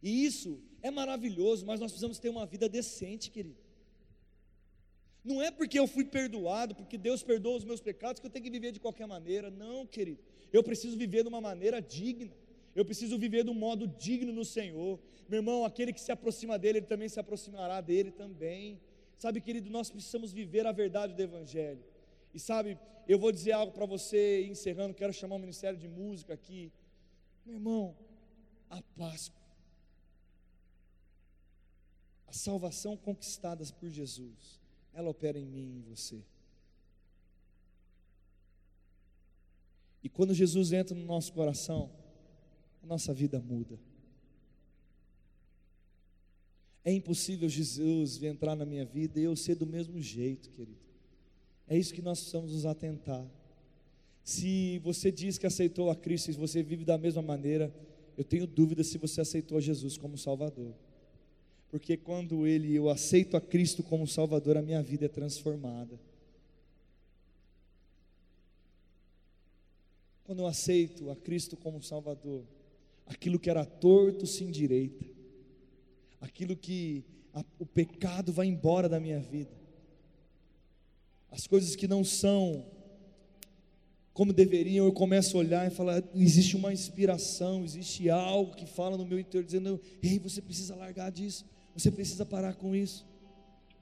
E 0.00 0.24
isso 0.24 0.62
é 0.80 0.92
maravilhoso, 0.92 1.66
mas 1.66 1.80
nós 1.80 1.90
precisamos 1.90 2.20
ter 2.20 2.28
uma 2.28 2.46
vida 2.46 2.68
decente, 2.68 3.32
querido. 3.32 3.58
Não 5.24 5.42
é 5.42 5.50
porque 5.50 5.76
eu 5.76 5.88
fui 5.88 6.04
perdoado, 6.04 6.72
porque 6.72 6.96
Deus 6.96 7.20
perdoa 7.20 7.56
os 7.56 7.64
meus 7.64 7.80
pecados, 7.80 8.20
que 8.20 8.26
eu 8.26 8.30
tenho 8.30 8.44
que 8.44 8.50
viver 8.50 8.70
de 8.70 8.78
qualquer 8.78 9.08
maneira. 9.08 9.50
Não, 9.50 9.84
querido. 9.84 10.20
Eu 10.52 10.62
preciso 10.62 10.96
viver 10.96 11.24
de 11.24 11.28
uma 11.28 11.40
maneira 11.40 11.82
digna. 11.82 12.32
Eu 12.76 12.84
preciso 12.84 13.18
viver 13.18 13.42
de 13.42 13.48
um 13.48 13.54
modo 13.54 13.88
digno 13.88 14.30
no 14.30 14.44
Senhor. 14.44 15.00
Meu 15.26 15.38
irmão, 15.38 15.64
aquele 15.64 15.94
que 15.94 16.00
se 16.00 16.12
aproxima 16.12 16.58
dele, 16.58 16.80
ele 16.80 16.86
também 16.86 17.08
se 17.08 17.18
aproximará 17.18 17.80
dele 17.80 18.10
também. 18.10 18.78
Sabe, 19.16 19.40
querido, 19.40 19.70
nós 19.70 19.88
precisamos 19.88 20.30
viver 20.30 20.66
a 20.66 20.72
verdade 20.72 21.14
do 21.14 21.22
Evangelho. 21.22 21.82
E 22.34 22.38
sabe, 22.38 22.78
eu 23.08 23.18
vou 23.18 23.32
dizer 23.32 23.52
algo 23.52 23.72
para 23.72 23.86
você, 23.86 24.46
encerrando, 24.46 24.92
quero 24.92 25.10
chamar 25.10 25.36
o 25.36 25.38
Ministério 25.38 25.78
de 25.78 25.88
Música 25.88 26.34
aqui. 26.34 26.70
Meu 27.46 27.54
irmão, 27.54 27.96
a 28.68 28.82
Páscoa, 28.82 29.40
a 32.26 32.32
salvação 32.34 32.94
conquistada 32.94 33.64
por 33.80 33.88
Jesus, 33.88 34.60
ela 34.92 35.08
opera 35.08 35.38
em 35.38 35.46
mim 35.46 35.66
e 35.72 35.78
em 35.78 35.80
você. 35.80 36.22
E 40.02 40.10
quando 40.10 40.34
Jesus 40.34 40.72
entra 40.72 40.94
no 40.94 41.06
nosso 41.06 41.32
coração, 41.32 41.90
nossa 42.86 43.12
vida 43.12 43.40
muda. 43.40 43.78
É 46.84 46.92
impossível 46.92 47.48
Jesus 47.48 48.16
vir 48.16 48.28
entrar 48.28 48.54
na 48.54 48.64
minha 48.64 48.84
vida 48.84 49.18
e 49.18 49.24
eu 49.24 49.34
ser 49.34 49.56
do 49.56 49.66
mesmo 49.66 50.00
jeito, 50.00 50.48
querido. 50.50 50.78
É 51.66 51.76
isso 51.76 51.92
que 51.92 52.00
nós 52.00 52.20
precisamos 52.20 52.52
nos 52.52 52.64
atentar. 52.64 53.26
Se 54.22 54.78
você 54.78 55.10
diz 55.10 55.36
que 55.36 55.46
aceitou 55.46 55.90
a 55.90 55.96
Cristo 55.96 56.30
e 56.30 56.34
você 56.34 56.62
vive 56.62 56.84
da 56.84 56.96
mesma 56.96 57.22
maneira, 57.22 57.74
eu 58.16 58.24
tenho 58.24 58.46
dúvida 58.46 58.84
se 58.84 58.98
você 58.98 59.20
aceitou 59.20 59.58
a 59.58 59.60
Jesus 59.60 59.98
como 59.98 60.16
Salvador. 60.16 60.74
Porque 61.68 61.96
quando 61.96 62.46
ele 62.46 62.74
eu 62.74 62.88
aceito 62.88 63.36
a 63.36 63.40
Cristo 63.40 63.82
como 63.82 64.06
Salvador, 64.06 64.56
a 64.56 64.62
minha 64.62 64.82
vida 64.82 65.06
é 65.06 65.08
transformada. 65.08 65.98
Quando 70.24 70.40
eu 70.40 70.46
aceito 70.46 71.10
a 71.10 71.16
Cristo 71.16 71.56
como 71.56 71.82
Salvador, 71.82 72.44
aquilo 73.06 73.38
que 73.38 73.48
era 73.48 73.64
torto 73.64 74.26
se 74.26 74.44
endireita, 74.44 75.04
aquilo 76.20 76.56
que 76.56 77.04
a, 77.32 77.44
o 77.58 77.66
pecado 77.66 78.32
vai 78.32 78.46
embora 78.46 78.88
da 78.88 78.98
minha 78.98 79.20
vida, 79.20 79.54
as 81.30 81.46
coisas 81.46 81.76
que 81.76 81.86
não 81.86 82.02
são 82.02 82.64
como 84.16 84.32
deveriam, 84.32 84.86
eu 84.86 84.92
começo 84.94 85.36
a 85.36 85.40
olhar 85.40 85.66
e 85.66 85.70
falar: 85.70 86.02
existe 86.14 86.56
uma 86.56 86.72
inspiração, 86.72 87.62
existe 87.62 88.08
algo 88.08 88.56
que 88.56 88.64
fala 88.64 88.96
no 88.96 89.04
meu 89.04 89.20
interior, 89.20 89.44
dizendo: 89.44 89.78
ei, 90.02 90.18
você 90.18 90.40
precisa 90.40 90.74
largar 90.74 91.12
disso, 91.12 91.44
você 91.74 91.90
precisa 91.90 92.24
parar 92.24 92.54
com 92.54 92.74
isso. 92.74 93.06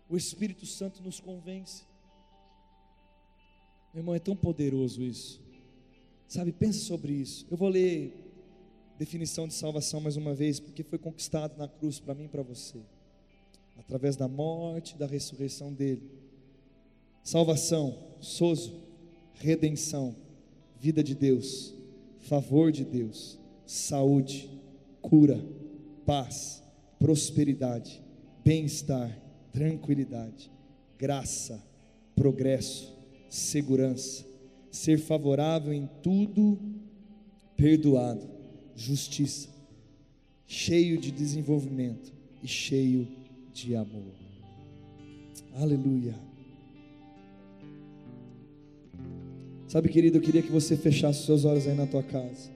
O 0.08 0.16
Espírito 0.16 0.66
Santo 0.66 1.00
nos 1.04 1.20
convence. 1.20 1.84
Meu 3.92 4.00
irmão, 4.00 4.12
é 4.12 4.18
tão 4.18 4.34
poderoso 4.34 5.04
isso. 5.04 5.40
Sabe, 6.26 6.50
pensa 6.50 6.80
sobre 6.80 7.12
isso. 7.12 7.46
Eu 7.48 7.56
vou 7.56 7.68
ler 7.68 8.23
definição 8.98 9.48
de 9.48 9.54
salvação 9.54 10.00
mais 10.00 10.16
uma 10.16 10.34
vez, 10.34 10.60
porque 10.60 10.82
foi 10.82 10.98
conquistado 10.98 11.56
na 11.58 11.68
cruz 11.68 11.98
para 11.98 12.14
mim 12.14 12.24
e 12.24 12.28
para 12.28 12.42
você. 12.42 12.78
através 13.76 14.14
da 14.14 14.28
morte 14.28 14.94
e 14.94 14.98
da 14.98 15.06
ressurreição 15.06 15.72
dele. 15.72 16.08
Salvação, 17.24 17.98
sozo, 18.20 18.80
redenção, 19.34 20.14
vida 20.78 21.02
de 21.02 21.14
Deus, 21.14 21.74
favor 22.20 22.70
de 22.70 22.84
Deus, 22.84 23.38
saúde, 23.66 24.48
cura, 25.02 25.44
paz, 26.06 26.62
prosperidade, 26.98 28.00
bem-estar, 28.44 29.18
tranquilidade, 29.52 30.50
graça, 30.96 31.60
progresso, 32.14 32.96
segurança, 33.28 34.24
ser 34.70 34.98
favorável 34.98 35.72
em 35.72 35.88
tudo, 36.02 36.58
perdoado, 37.56 38.28
justiça, 38.76 39.48
cheio 40.46 40.98
de 40.98 41.10
desenvolvimento 41.10 42.12
e 42.42 42.48
cheio 42.48 43.08
de 43.52 43.74
amor. 43.74 44.12
Aleluia. 45.54 46.14
Sabe, 49.68 49.88
querido, 49.88 50.18
eu 50.18 50.22
queria 50.22 50.42
que 50.42 50.52
você 50.52 50.76
fechasse 50.76 51.26
seus 51.26 51.44
olhos 51.44 51.66
aí 51.66 51.74
na 51.74 51.86
tua 51.86 52.02
casa 52.02 52.50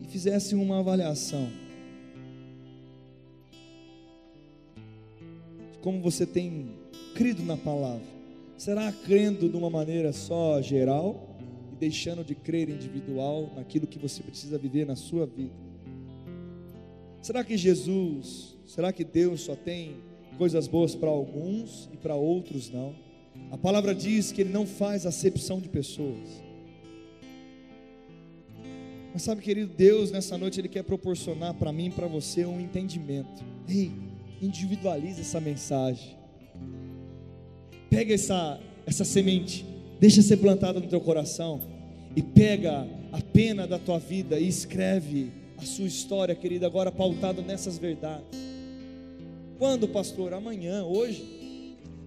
e 0.00 0.06
fizesse 0.06 0.54
uma 0.54 0.78
avaliação 0.78 1.48
de 5.72 5.78
como 5.78 6.00
você 6.00 6.24
tem 6.24 6.70
crido 7.14 7.42
na 7.42 7.56
palavra. 7.56 8.06
Será 8.56 8.92
crendo 8.92 9.48
de 9.48 9.56
uma 9.56 9.70
maneira 9.70 10.12
só 10.12 10.60
geral 10.62 11.27
deixando 11.78 12.24
de 12.24 12.34
crer 12.34 12.68
individual 12.68 13.52
naquilo 13.56 13.86
que 13.86 13.98
você 13.98 14.22
precisa 14.22 14.58
viver 14.58 14.86
na 14.86 14.96
sua 14.96 15.26
vida? 15.26 15.54
Será 17.22 17.44
que 17.44 17.56
Jesus, 17.56 18.56
será 18.66 18.92
que 18.92 19.04
Deus 19.04 19.42
só 19.42 19.54
tem 19.54 19.96
coisas 20.36 20.68
boas 20.68 20.94
para 20.94 21.10
alguns 21.10 21.88
e 21.92 21.96
para 21.96 22.14
outros 22.14 22.70
não? 22.70 22.94
A 23.50 23.58
palavra 23.58 23.94
diz 23.94 24.32
que 24.32 24.42
Ele 24.42 24.52
não 24.52 24.66
faz 24.66 25.06
acepção 25.06 25.60
de 25.60 25.68
pessoas. 25.68 26.42
Mas 29.12 29.22
sabe, 29.22 29.42
querido, 29.42 29.72
Deus 29.74 30.10
nessa 30.10 30.36
noite 30.36 30.60
Ele 30.60 30.68
quer 30.68 30.82
proporcionar 30.82 31.54
para 31.54 31.72
mim 31.72 31.86
e 31.86 31.90
para 31.90 32.06
você 32.06 32.44
um 32.44 32.60
entendimento. 32.60 33.44
Ei, 33.68 33.90
individualize 34.40 35.20
essa 35.20 35.40
mensagem. 35.40 36.16
Pega 37.90 38.14
essa, 38.14 38.60
essa 38.86 39.04
semente, 39.04 39.64
deixa 40.00 40.22
ser 40.22 40.36
plantada 40.38 40.80
no 40.80 40.86
teu 40.86 41.00
coração 41.00 41.60
e 42.14 42.22
pega 42.22 42.86
a 43.12 43.20
pena 43.20 43.66
da 43.66 43.78
tua 43.78 43.98
vida 43.98 44.38
e 44.38 44.48
escreve 44.48 45.30
a 45.56 45.62
sua 45.62 45.86
história, 45.86 46.34
querida, 46.34 46.66
agora 46.66 46.90
pautado 46.92 47.42
nessas 47.42 47.78
verdades. 47.78 48.38
Quando, 49.58 49.88
pastor? 49.88 50.32
Amanhã, 50.32 50.84
hoje. 50.84 51.36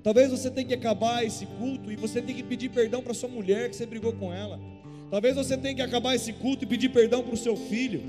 Talvez 0.03 0.31
você 0.31 0.49
tenha 0.49 0.67
que 0.67 0.73
acabar 0.73 1.23
esse 1.23 1.45
culto 1.45 1.91
e 1.91 1.95
você 1.95 2.21
tenha 2.21 2.35
que 2.35 2.43
pedir 2.43 2.69
perdão 2.69 3.03
para 3.03 3.13
sua 3.13 3.29
mulher 3.29 3.69
que 3.69 3.75
você 3.75 3.85
brigou 3.85 4.13
com 4.13 4.33
ela. 4.33 4.59
Talvez 5.11 5.35
você 5.35 5.57
tenha 5.57 5.75
que 5.75 5.81
acabar 5.81 6.15
esse 6.15 6.31
culto 6.33 6.63
e 6.63 6.67
pedir 6.67 6.89
perdão 6.89 7.21
para 7.21 7.33
o 7.33 7.37
seu 7.37 7.55
filho. 7.55 8.01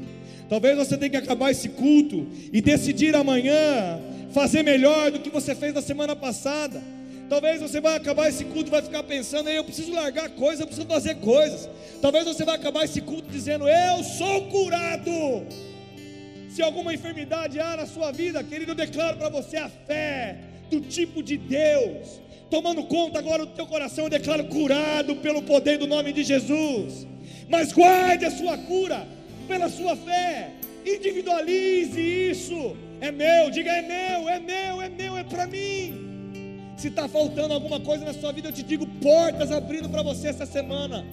Talvez 0.49 0.77
você 0.77 0.97
tenha 0.97 1.11
que 1.11 1.17
acabar 1.17 1.51
esse 1.51 1.69
culto 1.69 2.27
e 2.53 2.63
decidir 2.63 3.15
amanhã 3.15 4.01
fazer 4.31 4.63
melhor 4.63 5.11
do 5.11 5.19
que 5.19 5.29
você 5.29 5.55
fez 5.55 5.75
na 5.75 5.83
semana 5.83 6.17
passada. 6.17 6.83
Talvez 7.33 7.63
você 7.63 7.81
vai 7.81 7.97
acabar 7.97 8.29
esse 8.29 8.45
culto 8.45 8.69
e 8.69 8.71
vai 8.71 8.83
ficar 8.83 9.03
pensando, 9.05 9.49
eu 9.49 9.65
preciso 9.65 9.91
largar 9.91 10.29
coisas, 10.33 10.61
eu 10.61 10.67
preciso 10.67 10.87
fazer 10.87 11.15
coisas. 11.15 11.67
Talvez 12.03 12.27
você 12.27 12.45
vai 12.45 12.57
acabar 12.57 12.85
esse 12.85 13.01
culto 13.01 13.27
dizendo, 13.31 13.67
eu 13.67 14.05
sou 14.05 14.49
curado. 14.49 15.47
Se 16.51 16.61
alguma 16.61 16.93
enfermidade 16.93 17.59
há 17.59 17.75
na 17.75 17.87
sua 17.87 18.13
vida, 18.13 18.45
querido, 18.45 18.73
eu 18.73 18.75
declaro 18.75 19.17
para 19.17 19.31
você 19.31 19.57
a 19.57 19.71
fé 19.71 20.41
do 20.71 20.83
tipo 20.83 21.23
de 21.23 21.39
Deus, 21.39 22.21
tomando 22.51 22.85
conta 22.85 23.19
agora 23.19 23.47
do 23.47 23.53
teu 23.53 23.67
coração, 23.67 24.05
eu 24.05 24.11
declaro 24.11 24.45
curado 24.49 25.17
pelo 25.17 25.41
poder 25.41 25.79
do 25.79 25.87
nome 25.87 26.13
de 26.13 26.25
Jesus. 26.25 27.07
Mas 27.49 27.73
guarde 27.73 28.27
a 28.27 28.31
sua 28.31 28.59
cura 28.59 29.09
pela 29.49 29.71
sua 29.71 29.97
fé, 29.97 30.51
individualize 30.85 31.99
isso. 31.99 32.77
É 33.01 33.11
meu, 33.11 33.49
diga 33.49 33.73
é 33.73 33.81
meu, 33.81 34.29
é 34.29 34.39
meu, 34.39 34.83
é 34.83 34.89
meu, 34.91 35.17
é 35.17 35.25
para 35.25 35.47
mim. 35.47 36.12
Se 36.83 36.89
está 36.89 37.07
faltando 37.07 37.55
alguma 37.55 37.79
coisa 37.79 38.05
na 38.05 38.13
sua 38.13 38.33
vida, 38.33 38.49
eu 38.49 38.53
te 38.53 38.65
digo: 38.65 38.85
portas 39.01 39.53
abrindo 39.53 39.89
para 39.89 40.03
você 40.03 40.27
essa 40.27 40.45
semana. 40.45 41.07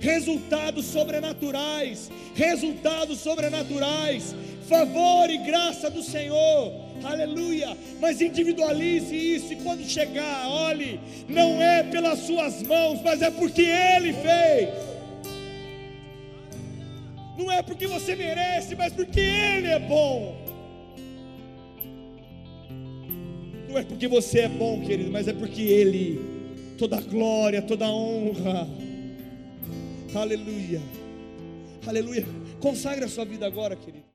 Resultados 0.00 0.84
sobrenaturais, 0.86 2.10
resultados 2.34 3.20
sobrenaturais, 3.20 4.34
favor 4.68 5.30
e 5.30 5.38
graça 5.38 5.88
do 5.88 6.02
Senhor, 6.02 6.72
aleluia. 7.04 7.76
Mas 8.00 8.20
individualize 8.20 9.14
isso 9.14 9.52
e 9.52 9.56
quando 9.62 9.84
chegar, 9.84 10.48
olhe, 10.48 10.98
não 11.28 11.62
é 11.62 11.84
pelas 11.84 12.18
suas 12.18 12.60
mãos, 12.64 13.00
mas 13.00 13.22
é 13.22 13.30
porque 13.30 13.62
Ele 13.62 14.12
fez. 14.14 14.70
Não 17.38 17.48
é 17.48 17.62
porque 17.62 17.86
você 17.86 18.16
merece, 18.16 18.74
mas 18.74 18.92
porque 18.92 19.20
Ele 19.20 19.68
é 19.68 19.78
bom. 19.78 20.41
Não 23.72 23.78
é 23.78 23.84
porque 23.84 24.06
você 24.06 24.40
é 24.40 24.48
bom, 24.50 24.82
querido, 24.82 25.10
mas 25.10 25.26
é 25.26 25.32
porque 25.32 25.62
Ele, 25.62 26.20
toda 26.76 27.00
glória, 27.00 27.62
toda 27.62 27.90
honra. 27.90 28.68
Aleluia. 30.14 30.78
Aleluia. 31.86 32.26
Consagre 32.60 33.06
a 33.06 33.08
sua 33.08 33.24
vida 33.24 33.46
agora, 33.46 33.74
querido. 33.74 34.01